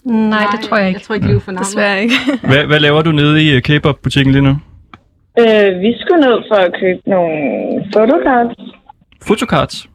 [0.05, 0.99] Nej, det tror jeg ikke.
[0.99, 1.67] Jeg tror ikke, Liv for navnet.
[1.67, 2.15] Desværre ikke.
[2.49, 4.55] Hvad, hvad laver du nede i øh, K-pop-butikken lige nu?
[5.41, 8.57] Øh, vi skulle ned for at købe nogle fotocards.
[9.23, 9.89] Fotocards?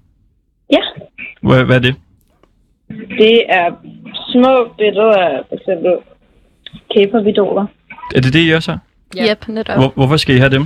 [0.71, 0.77] Ja,
[1.41, 1.95] Hvad, hvad er det?
[3.21, 3.67] Det er
[4.31, 5.93] små billeder af for eksempel
[6.91, 7.65] K-pop-idoler.
[8.15, 8.79] Er det det, I også har?
[9.15, 9.31] Ja.
[9.31, 9.77] Yep, netop.
[9.77, 10.61] Hvor, hvorfor skal I have dem?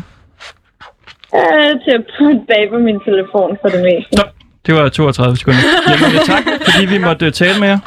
[1.36, 4.10] Øh, til at putte bag på min telefon for det meste.
[4.18, 4.32] Stop.
[4.66, 5.60] Det var 32 sekunder.
[5.90, 7.80] Jamen, øh, tak, fordi vi måtte øh, tale med jer.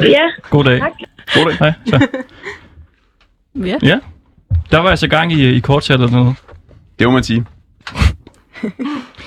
[0.00, 0.78] Ja, God dag.
[0.78, 0.92] Tak.
[1.34, 1.56] God dag.
[1.58, 1.72] Hej.
[1.86, 2.08] Så.
[3.54, 3.76] Ja.
[3.82, 3.98] Ja.
[4.70, 6.36] Der var altså gang i, i kortsalget eller noget.
[6.98, 7.44] Det må man sige.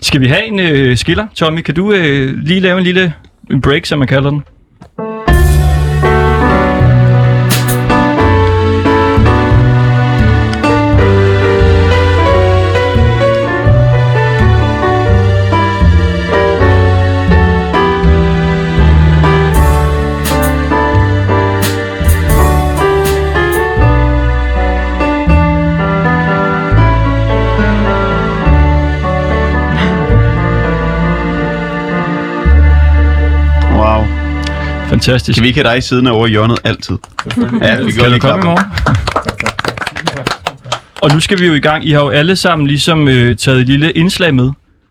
[0.01, 1.27] Skal vi have en øh, skiller?
[1.35, 3.13] Tommy, kan du øh, lige lave en lille
[3.51, 4.43] en break, som man kalder den?
[35.11, 35.35] Fantastisk.
[35.35, 36.97] Kan vi ikke have dig siddende over i hjørnet altid?
[37.61, 38.45] Ja, vi gør lige komme i klapper.
[38.45, 38.65] morgen?
[41.01, 41.85] Og nu skal vi jo i gang.
[41.85, 44.49] I har jo alle sammen ligesom øh, taget et lille indslag med.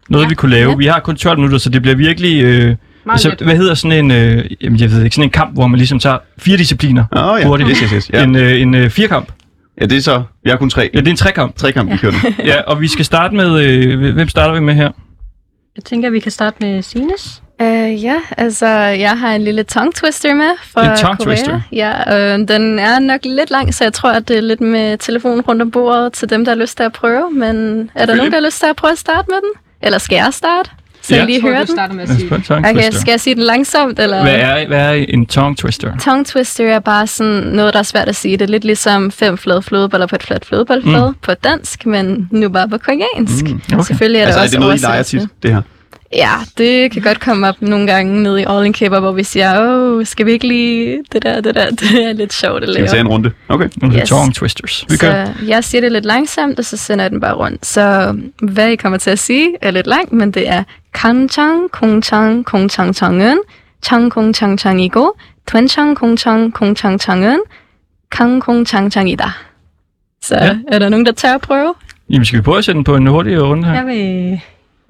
[0.08, 0.28] Noget, ja.
[0.28, 0.70] vi kunne lave.
[0.70, 0.76] Ja.
[0.76, 2.44] Vi har kun 12 minutter, så det bliver virkelig...
[2.44, 3.40] Øh, Meget så, let.
[3.40, 4.10] hvad hedder sådan en...
[4.10, 7.04] Øh, jamen, jeg ved ikke, sådan en kamp, hvor man ligesom tager fire discipliner.
[7.12, 7.70] Åh oh, ja, Hurtigt.
[7.70, 8.10] yes, yes, yes.
[8.12, 8.22] Ja.
[8.22, 9.32] En, øh, en øh, firkamp.
[9.80, 10.22] ja, det er så...
[10.44, 10.90] Vi har kun tre.
[10.94, 11.56] Ja, det er en trekamp.
[11.56, 12.18] Tre kamp, vi kører nu.
[12.50, 13.60] Ja, og vi skal starte med...
[13.64, 14.90] Øh, hvem starter vi med her?
[15.76, 17.42] Jeg tænker, vi kan starte med Sines.
[17.60, 21.26] Uh, ja, altså jeg har en lille tongue twister med fra En tongue Korea.
[21.36, 21.60] twister?
[21.72, 24.98] Ja, øh, den er nok lidt lang, så jeg tror, at det er lidt med
[24.98, 27.30] telefonen rundt om bordet til dem, der har lyst til at prøve.
[27.32, 29.50] Men er der nogen, der har lyst til at prøve at starte med den?
[29.82, 30.70] Eller skal jeg starte?
[31.02, 31.18] Så Ja.
[31.18, 31.76] jeg lige Jeg tror, høre du den?
[31.76, 32.50] starter med at sige det.
[32.50, 33.00] Okay, twister.
[33.00, 33.98] skal jeg sige den langsomt?
[33.98, 34.22] Eller?
[34.22, 35.92] Hvad er, hvad er en tongue twister?
[35.98, 38.36] Tongue twister er bare sådan noget, der er svært at sige.
[38.36, 41.14] Det er lidt ligesom fem flade flødeboller på et fladt flødebollfad mm.
[41.22, 43.44] på dansk, men nu bare på koreansk.
[43.44, 43.84] Mm, okay.
[43.86, 45.62] Selvfølgelig er Altså, der er også det noget, I leger tit, det her?
[46.14, 49.22] Ja, det kan godt komme op nogle gange nede i All In Kipper, hvor vi
[49.22, 52.68] siger, åh, skal vi ikke lige det der, det der, det er lidt sjovt at
[52.68, 52.88] Skal vi lave.
[52.88, 53.32] tage en runde?
[53.48, 53.68] Okay.
[53.76, 54.08] Nogle Yes.
[54.08, 54.84] tongue twisters.
[54.88, 55.26] Vi kører.
[55.26, 57.66] Så jeg siger det lidt langsomt, og så sender jeg den bare rundt.
[57.66, 60.62] Så hvad I kommer til at sige er lidt langt, men det er
[60.94, 63.38] kanchang, kongchang, kongchang changen,
[63.82, 65.06] chang kong chang chang igo,
[65.50, 67.40] twenchang kongchang, kongchang changen,
[68.12, 69.30] kang kong chang chang ida.
[70.22, 70.44] Så Ja.
[70.44, 70.56] ja.
[70.68, 71.74] er der nogen, der tager at prøve?
[72.10, 73.74] Jamen, skal vi prøve at sætte den på en hurtig runde her?
[73.74, 74.40] Jeg vil...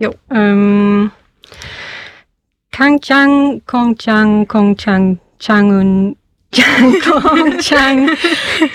[0.01, 0.13] Jo.
[0.33, 1.11] Øhm...
[2.81, 6.17] Kang Chang, Kong Chang, Kong Chang, Changun,
[6.53, 8.09] Chang Kong Chang,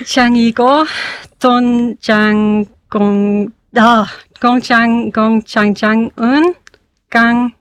[0.05, 0.85] Chang i går,
[1.41, 4.05] Don Chang, Gong, ah,
[4.61, 6.53] Chang, Gong Chang Chang un,
[7.09, 7.51] Gang,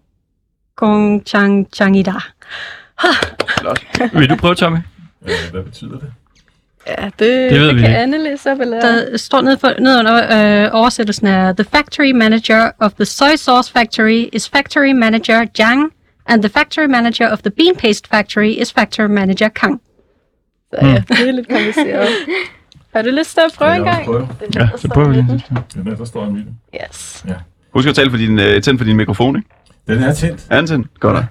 [1.24, 2.20] Chang Chang i dag.
[4.12, 4.78] Vil du prøve, Tommy?
[5.22, 6.12] Øh, hvad betyder det?
[6.86, 7.98] Ja, det, Det ved det vi kan ikke.
[7.98, 8.80] Anne læse op, eller?
[8.80, 13.72] Der står ned for, nedenunder øh, oversættelsen af The factory manager of the soy sauce
[13.72, 15.92] factory is factory manager Jang,
[16.26, 19.80] and the factory manager of the bean paste factory is factory manager Kang.
[20.70, 22.08] Så, ja, det er lidt kompliceret.
[22.94, 24.04] Har du lyst til at prøve Kan en gang?
[24.04, 24.28] prøve?
[24.40, 25.16] Det er Ja, den, der så prøver vi.
[25.16, 25.42] Det
[25.76, 26.58] er den, der står i midten.
[26.74, 27.24] Yes.
[27.74, 29.48] Husk at tale for din, uh, tænd for din mikrofon, ikke?
[29.88, 30.46] Den er tændt.
[30.50, 31.00] Er den tændt?
[31.00, 31.16] Godt.
[31.16, 31.26] da.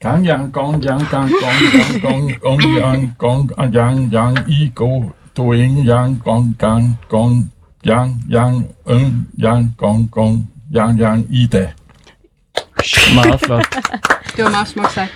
[0.00, 3.42] Gang yang gong yang gang gong yang gong gong yang gong
[3.74, 7.50] yang yang i go doing yang gong gang gong
[7.82, 11.74] yang yang en yang gong gong yang yang i da.
[13.14, 13.66] Meget flot.
[14.36, 15.12] Det var meget smukt sagt.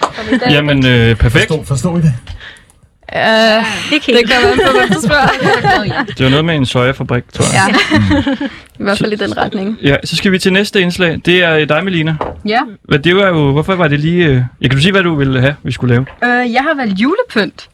[0.50, 1.48] Jamen, øh, perfekt.
[1.48, 2.14] Forstår, forstår I det?
[3.16, 4.32] Uh, Ikke det helt.
[4.32, 6.04] kommer an på, hvem du spørger.
[6.04, 7.74] Det var noget med en sojafabrik, tror jeg.
[8.30, 8.46] Ja,
[8.80, 9.78] i hvert fald i den retning.
[9.82, 11.20] Ja, så skal vi til næste indslag.
[11.24, 12.16] Det er dig, Melina.
[12.46, 12.60] Ja.
[12.84, 14.26] Hvad, det var jo, hvorfor var det lige...
[14.26, 14.42] Øh...
[14.62, 16.06] Ja, kan du sige, hvad du ville have, vi skulle lave?
[16.42, 17.68] Øh, jeg har valgt julepynt.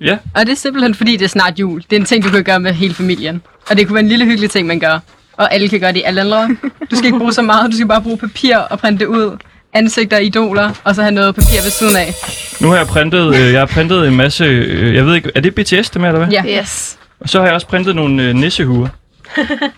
[0.00, 0.18] Ja.
[0.34, 1.82] Og det er simpelthen fordi, det er snart jul.
[1.90, 3.42] Det er en ting, du kan gøre med hele familien.
[3.70, 4.98] Og det kunne være en lille hyggelig ting, man gør.
[5.36, 6.56] Og alle kan gøre det i alle aldre.
[6.90, 9.36] Du skal ikke bruge så meget, du skal bare bruge papir og printe det ud.
[9.74, 12.14] Ansigter, idoler, og så have noget papir ved siden af.
[12.60, 15.40] Nu har jeg printet, øh, jeg har printet en masse, øh, jeg ved ikke, er
[15.40, 16.28] det BTS det med, eller hvad?
[16.28, 16.58] Ja.
[16.60, 16.98] Yes.
[17.20, 18.88] Og så har jeg også printet nogle øh, nissehuer.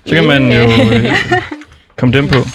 [0.07, 0.63] Så kan man jo
[0.95, 1.13] øh,
[1.99, 2.47] komme dem på.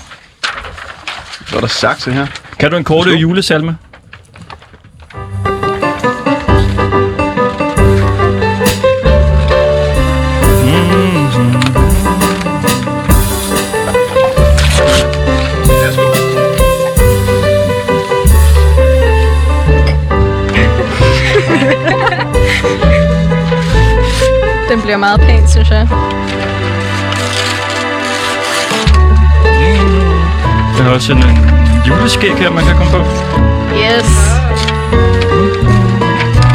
[1.47, 2.27] Så er der sakse her.
[2.59, 3.19] Kan du en korte Værsgo.
[3.21, 3.77] julesalme?
[24.89, 25.87] Bliver meget pæn, synes jeg.
[30.77, 31.37] Jeg har også en, en
[31.87, 33.01] juleskæg her, man kan komme på.
[33.83, 34.09] Yes.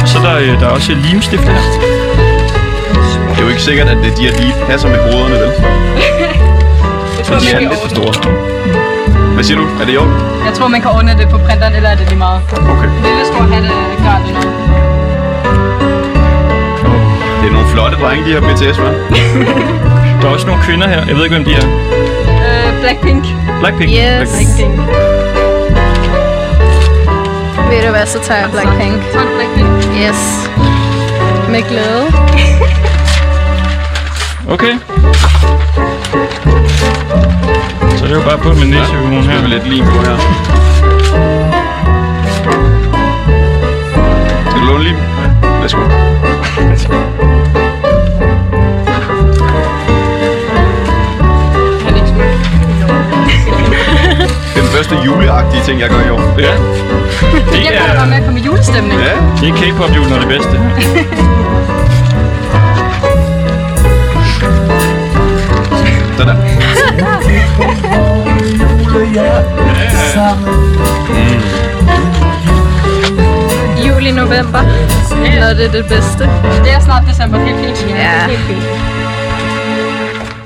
[0.01, 1.61] Og så er der, øh, der er også limstift her.
[3.29, 5.51] Det er jo ikke sikkert, at det- de her lige passer med hovederne, vel?
[7.25, 8.13] Så de er lidt for store.
[9.33, 9.65] Hvad siger du?
[9.81, 10.13] Er det i orden?
[10.45, 12.41] Jeg tror, man kan ordne det på printeren, eller er det lige meget?
[12.51, 12.89] Okay.
[13.05, 13.67] Lille stor hatte
[14.05, 14.54] gør det noget.
[17.45, 18.93] Det er nogle flotte drenge, de her BTS, hva'?
[20.21, 21.05] Der er også nogle kvinder her.
[21.05, 21.65] Jeg ved ikke, hvem de er.
[22.45, 23.25] Øh, Blackpink.
[23.59, 23.91] Blackpink.
[23.91, 24.29] Yes.
[24.33, 24.77] Blackpink.
[27.69, 28.95] Ved du hvad, så tager jeg Blackpink.
[29.13, 29.69] Du Blackpink?
[30.01, 30.49] Yes.
[31.49, 32.05] Med glæde.
[34.49, 34.73] Okay.
[37.97, 39.47] Så det er jo bare på med er vi her.
[39.47, 40.17] lidt lim på her.
[44.49, 44.95] Skal du låne lim?
[45.61, 45.81] Værsgo.
[55.55, 56.39] juleagtige ting, jeg gør i år.
[56.39, 56.53] Ja.
[57.51, 58.99] Det Jeg kommer bare med er, at komme i julestemning.
[58.99, 60.55] Ja, det er K-pop-julen og det bedste.
[70.13, 70.37] sådan.
[73.87, 74.61] Jul i november.
[75.39, 76.23] Når det er det bedste.
[76.63, 77.89] Det er snart december, helt fint.
[77.89, 78.27] Ja.
[78.27, 78.63] Helt fint.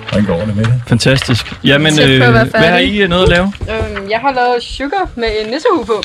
[0.09, 0.73] Hvordan går det med det?
[0.87, 1.53] Fantastisk.
[1.63, 2.77] Jamen, øh, hvad har.
[2.77, 3.53] I øh, noget at lave?
[3.69, 6.03] Øhm, jeg har lavet sugar med en nissehue på.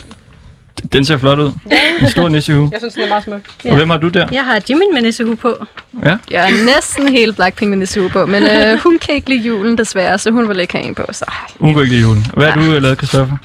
[0.93, 1.53] Den ser flot ud.
[2.01, 2.69] En stor nissehue.
[2.73, 3.41] Jeg synes, den er meget smuk.
[3.65, 4.29] Og hvem har du der?
[4.33, 5.67] Jeg har Jimin med nissehue på.
[6.05, 6.17] Ja.
[6.31, 9.79] Jeg er næsten hele Blackpink med nissehue på, men øh, hun kan ikke lide julen
[9.79, 11.05] desværre, så hun vil ikke have en på.
[11.13, 11.25] Så.
[11.61, 12.27] Hun går ikke lide julen.
[12.35, 13.37] Hvad har du øh, lavet, Christoffer?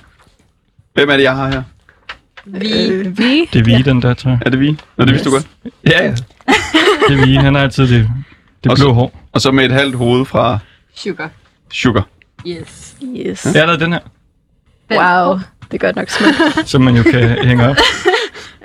[0.94, 1.64] Hvem er det, jeg har her?
[2.46, 2.88] Vi.
[2.88, 3.50] Øh, vi?
[3.54, 4.40] Det er vi, den der, tror jeg.
[4.46, 4.78] Er det vi?
[4.98, 5.48] Nå, det vidste du godt.
[5.86, 6.12] Ja, ja.
[7.10, 7.36] Det er vi.
[7.36, 8.10] Han har altid det,
[8.64, 9.20] det Og så- blå hår.
[9.32, 10.60] Og så med et halvt hoved fra
[10.96, 11.30] Sugar.
[11.74, 12.08] Sugar.
[12.48, 12.94] Yes.
[13.18, 13.46] Yes.
[13.54, 14.00] Jeg har lavet den her,
[14.92, 15.40] Wow.
[15.72, 16.36] Det er godt nok smukt.
[16.70, 17.78] som man jo kan hænge op.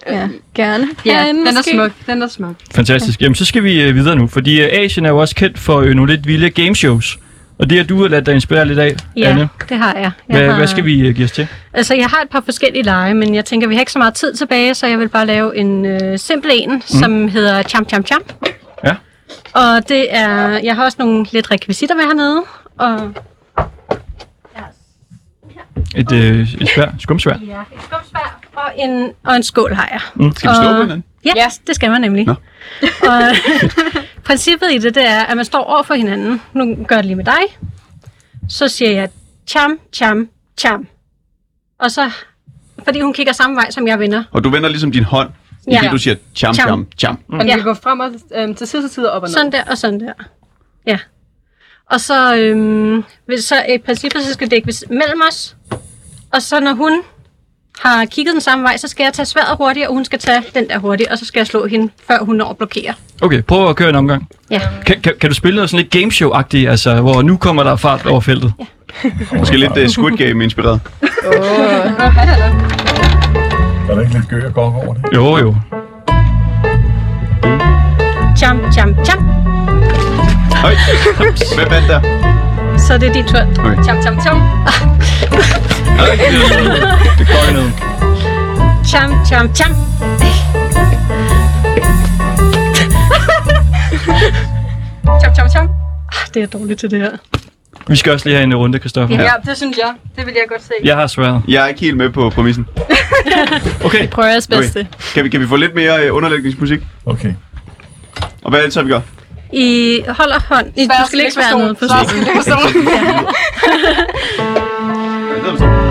[0.07, 0.89] Ja, gerne.
[1.07, 1.71] Ja, Herinde den er måske.
[1.71, 1.91] smuk.
[2.07, 2.55] Den er smuk.
[2.75, 3.21] Fantastisk.
[3.23, 5.81] Jamen, så skal vi øh, videre nu, fordi øh, Asien er jo også kendt for
[5.81, 7.19] øh, nogle lidt vilde gameshows.
[7.59, 9.49] Og det har du ladet dig inspirere lidt af, Ja, Anne.
[9.69, 10.03] det har jeg.
[10.03, 11.47] jeg Hvad, har, hvad skal vi øh, give os til?
[11.73, 14.15] Altså, jeg har et par forskellige lege, men jeg tænker, vi har ikke så meget
[14.15, 16.83] tid tilbage, så jeg vil bare lave en øh, simpel en, mm.
[16.87, 18.23] som hedder Cham Cham Cham.
[18.85, 18.95] Ja.
[19.53, 22.43] Og det er, jeg har også nogle lidt rekvisitter med hernede,
[22.79, 23.13] og
[25.97, 27.33] Et, øh, et svær, skumsvær.
[27.47, 30.01] ja, et skumsvær og en, og en skål har jeg.
[30.15, 30.33] Mm.
[30.37, 31.05] Skal vi slå på hinanden?
[31.25, 32.27] Ja, ja, det skal man nemlig.
[32.27, 32.33] Nå.
[33.11, 33.21] og
[34.25, 36.41] princippet i det, det er, at man står over for hinanden.
[36.53, 37.43] Nu gør det lige med dig.
[38.49, 39.09] Så siger jeg
[39.47, 40.29] cham, cham,
[40.59, 40.87] cham.
[41.79, 42.11] Og så,
[42.85, 44.25] fordi hun kigger samme vej, som jeg vinder.
[44.33, 45.31] Og du vender ligesom din hånd,
[45.67, 45.81] i Ja.
[45.83, 46.67] det du siger cham, Cham.
[46.69, 47.19] cham, cham.
[47.29, 47.55] Og den Ja.
[47.55, 49.35] vil gå frem og øhm, til side side op og ned.
[49.35, 50.13] Sådan der og sådan der.
[50.87, 50.99] Ja.
[51.91, 53.05] Og så, øhm,
[53.39, 55.57] så i princippet, så skal det dække mellem os.
[56.33, 57.03] Og så når hun
[57.79, 60.43] har kigget den samme vej, så skal jeg tage sværet hurtigt, og hun skal tage
[60.55, 62.95] den der hurtigt, og så skal jeg slå hende, før hun når at blokere.
[63.23, 64.29] Okay, prøv at køre en omgang.
[64.51, 64.61] Ja.
[64.87, 68.07] Kan, kan, kan du spille noget sådan lidt gameshow-agtigt, altså, hvor nu kommer der fart
[68.07, 68.53] over feltet?
[69.39, 70.81] Måske lidt uh, Squid Game inspireret.
[73.89, 75.03] Er der ikke lidt gø og gong over det?
[75.15, 75.57] Jo, jo.
[78.37, 79.44] Cham, cham, cham.
[80.65, 80.75] Høj.
[81.57, 82.01] Hvem vandt der?
[82.79, 83.41] Så det er dit tur.
[83.41, 83.85] Okay.
[83.85, 84.37] Cham, cham, cham.
[85.99, 87.71] Ej, det Det går ned.
[88.91, 89.73] Cham, cham, cham.
[95.21, 95.69] cham, cham, cham.
[96.13, 97.11] Ah, Det er dårligt til det her.
[97.89, 99.17] Vi skal også lige have en runde, Christoffer.
[99.17, 99.95] Ja, det synes jeg.
[100.17, 100.73] Det vil jeg godt se.
[100.85, 101.43] Jeg har sværet.
[101.49, 102.67] Jeg er ikke helt med på præmissen.
[103.85, 104.87] Okay, Prøv jeres bedste.
[105.15, 106.81] Kan vi, kan vi få lidt mere uh, underlægningsmusik?
[107.07, 107.35] Okay.
[108.43, 109.01] Og hvad er det så, vi gør?
[109.55, 110.67] I holder hånd.
[110.77, 111.85] I, du skal ikke svære noget på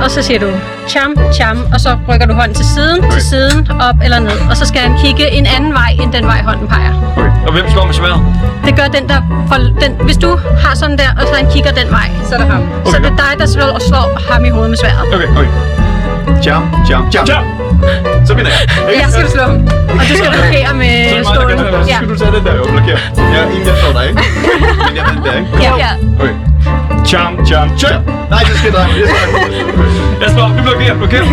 [0.03, 0.47] og så siger du
[0.87, 4.39] cham, cham, og så rykker du hånden til siden, til siden, op eller ned.
[4.49, 6.93] Og så skal han kigge en anden vej, end den vej hånden peger.
[7.47, 8.21] Og hvem slår med sværet?
[8.65, 11.71] Det gør den, der får, den, hvis du har sådan der, og så han kigger
[11.71, 12.61] den vej, så er det ham.
[12.61, 12.91] Okay.
[12.91, 15.13] Så det er dig, der slår, og slår ham i hovedet med sværet.
[15.15, 15.51] Okay, okay.
[16.45, 17.25] Jam, jam, jam.
[17.27, 17.62] Jam!
[18.27, 18.61] Så vinder jeg.
[18.89, 19.01] Ikke?
[19.03, 19.55] Ja, skal du slå ham.
[19.89, 20.93] Og du skal blokere med
[21.23, 21.59] Så er det.
[21.59, 21.95] Så Ja.
[21.97, 22.99] skal du tage den der og blokere.
[23.35, 24.21] Ja, ingen jeg slår dig, ikke?
[24.87, 25.49] Men jeg vandt der, ikke?
[25.65, 25.71] Ja.
[25.85, 25.91] Ja.
[26.21, 26.35] Okay.
[27.09, 28.01] Cham, cham, cham.
[28.29, 28.85] Nej, det skal dig.
[28.99, 30.21] Jeg slår dig.
[30.21, 30.47] Jeg slår.
[30.57, 31.25] Du blokerer, blokerer.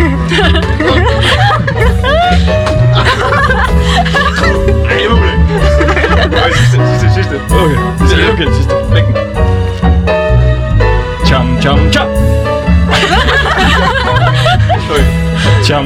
[4.89, 5.33] Ej, jeg må det.
[6.25, 7.35] Okay, sidste, sidste, sidste.
[7.61, 7.77] Okay.
[8.17, 8.73] Det er okay, det sidste.
[8.93, 9.15] Læg den.
[11.25, 12.07] Cham, cham, cham.
[15.69, 15.83] er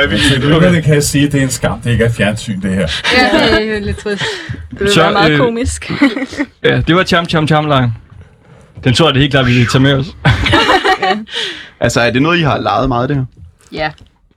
[0.00, 0.10] det.
[0.10, 1.80] vi virkelig Lytterne kan sige, at det er en skam.
[1.80, 2.88] Det ikke er fjernsyn, det her.
[3.16, 4.24] Ja, det er lidt trist.
[4.70, 5.92] Det ville være meget øh, komisk.
[6.64, 7.94] Ja, det var cham, cham, cham lejen.
[8.84, 10.06] Den tror jeg, det er helt klart, vi vil tage med os.
[11.80, 13.24] Altså, er det noget, I har leget meget, det her?
[13.72, 13.90] Ja.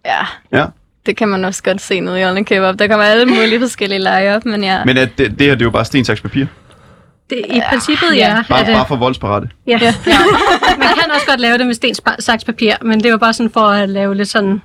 [0.05, 0.65] Ja, Ja.
[1.05, 2.79] det kan man også godt se nede i Olden Kebab.
[2.79, 4.85] Der kommer alle mulige forskellige lege op, men ja.
[4.85, 6.45] Men at det, det her, det er jo bare sten, saks, papir.
[7.29, 8.43] Det, I princippet, ja.
[8.49, 8.73] Bare, er det.
[8.73, 9.49] bare for voldsparate.
[9.67, 9.79] Ja.
[9.81, 9.93] ja.
[10.77, 13.49] Man kan også godt lave det med sten, saks, papir, men det var bare sådan
[13.49, 14.61] for at lave lidt sådan...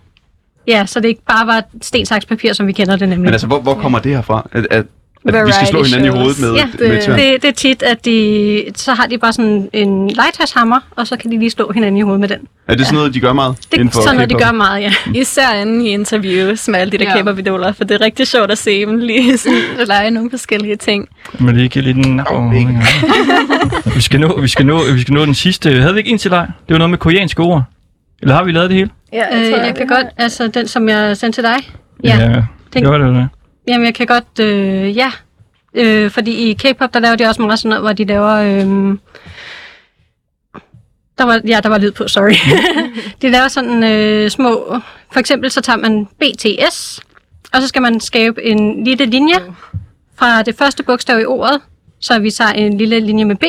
[0.66, 3.24] Ja, så det ikke bare var sten, saks, papir, som vi kender det nemlig.
[3.24, 4.48] Men altså, hvor, hvor kommer det her fra?
[4.52, 4.86] At,
[5.28, 7.18] at, at vi skal Variety slå hinanden i hovedet med, Ja, med et sværd?
[7.18, 11.16] det, det er tit, at de, så har de bare sådan en legetøjshammer, og så
[11.16, 12.38] kan de lige slå hinanden i hovedet med den.
[12.68, 13.56] Er det sådan noget, de gør meget?
[13.56, 14.92] Det inden er sådan noget, de gør meget, ja.
[15.20, 17.16] Især inde i interviews med alle de der Ja.
[17.18, 21.08] Kebab-idoler, for det er rigtig sjovt at se dem lige sådan, lege nogle forskellige ting.
[21.38, 22.20] Men det er ikke lidt en...
[22.30, 22.52] Oh,
[23.94, 25.80] vi, skal nå, vi, skal nå, vi skal nå den sidste.
[25.80, 26.46] Havde vi ikke en til dig?
[26.68, 27.62] Det var noget med koreanske ord.
[28.22, 28.90] Eller har vi lavet det hele?
[29.12, 31.56] Ja, Øh, jeg kan godt, altså den, som jeg sendte til dig.
[32.04, 32.44] Ja, ja det-
[32.74, 33.06] det var det.
[33.06, 33.28] var det.
[33.70, 35.10] Jamen, jeg kan godt, øh, ja.
[35.74, 38.30] Øh, fordi i K-pop, der laver de også mange sådan noget, hvor de laver...
[38.30, 38.96] Øh,
[41.18, 42.34] der var, ja, der var lyd på, sorry.
[43.22, 44.80] de laver sådan øh, små...
[45.12, 47.00] For eksempel så tager man BTS,
[47.52, 49.34] og så skal man skabe en lille linje
[50.16, 51.60] fra det første bogstav i ordet.
[52.00, 53.44] Så vi tager en lille linje med B,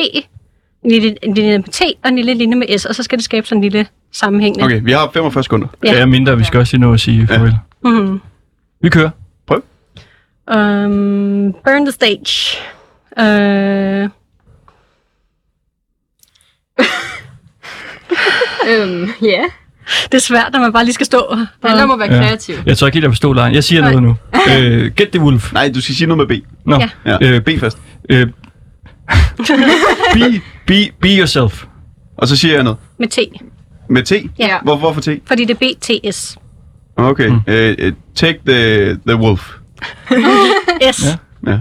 [0.84, 3.18] en lille en linje med T og en lille linje med S, og så skal
[3.18, 4.64] det skabe sådan en lille sammenhængende.
[4.64, 5.68] Okay, vi har 45 sekunder.
[5.84, 5.92] Ja.
[5.92, 6.00] Ja.
[6.00, 7.54] er mindre, vi skal også lige nå at sige farvel.
[7.84, 8.20] Mm-hmm.
[8.80, 9.10] Vi kører.
[10.54, 12.58] Um, burn the stage.
[13.16, 14.10] Uh,
[18.68, 19.42] Øhm, ja.
[20.04, 21.26] det er svært, når man bare lige skal stå.
[21.36, 22.22] Det handler om at være Ja.
[22.22, 22.54] kreativ.
[22.66, 23.54] Jeg tror ikke helt, jeg forstod lejen.
[23.54, 23.90] Jeg siger Nej.
[23.94, 24.16] noget nu.
[24.34, 25.52] Uh, get the wolf.
[25.52, 26.44] Nej, du skal sige noget med B.
[26.66, 26.76] Nå.
[26.80, 26.88] Ja.
[27.06, 27.78] Ja, Øh, B først.
[28.12, 28.16] Uh,
[30.14, 31.64] be, be, be yourself.
[32.18, 32.78] Og så siger jeg noget.
[32.98, 33.18] Med T.
[33.90, 34.12] Med T?
[34.38, 34.58] Ja.
[34.62, 35.08] Hvor, hvorfor T?
[35.26, 36.36] Fordi det er BTS.
[36.96, 37.26] Okay.
[37.28, 37.40] Mm.
[37.46, 39.50] Øh, øh, take the, the wolf.
[40.92, 41.18] S.
[41.46, 41.52] Ja.
[41.52, 41.58] Ja.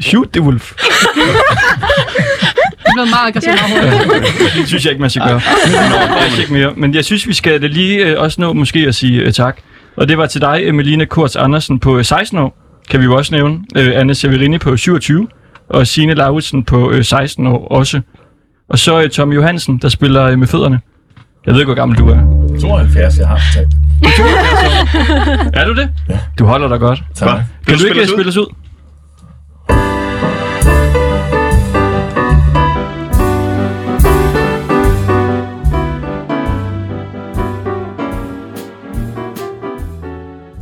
[0.00, 0.72] Shoot the wolf.
[2.88, 4.54] Det blevet meget aggressivt overhovedet.
[4.56, 5.40] Det synes jeg ikke, man skal gøre.
[6.36, 6.72] Nå, ikke mere.
[6.76, 9.56] Men jeg synes, vi skal da lige øh, også nå måske at sige øh, tak.
[9.96, 12.56] Og det var til dig, Emeline Kurz Andersen på øh, 16 år,
[12.90, 13.58] kan vi jo også nævne.
[13.76, 15.28] Øh, Anne Severini på 27,
[15.68, 18.00] og Signe Lauritsen på øh, 16 år også.
[18.68, 20.80] Og så øh, Tom Johansen, der spiller øh, med fødderne.
[21.46, 22.20] Jeg ved ikke, hvor gammel du er.
[22.60, 23.87] 72, jeg har fortalt.
[25.58, 25.88] Er du det?
[26.08, 26.18] Ja.
[26.38, 27.02] Du holder dig godt.
[27.14, 27.28] Tak.
[27.30, 27.42] Godt.
[27.66, 28.14] Kan du spille ikke os ud?
[28.16, 28.54] spille os ud?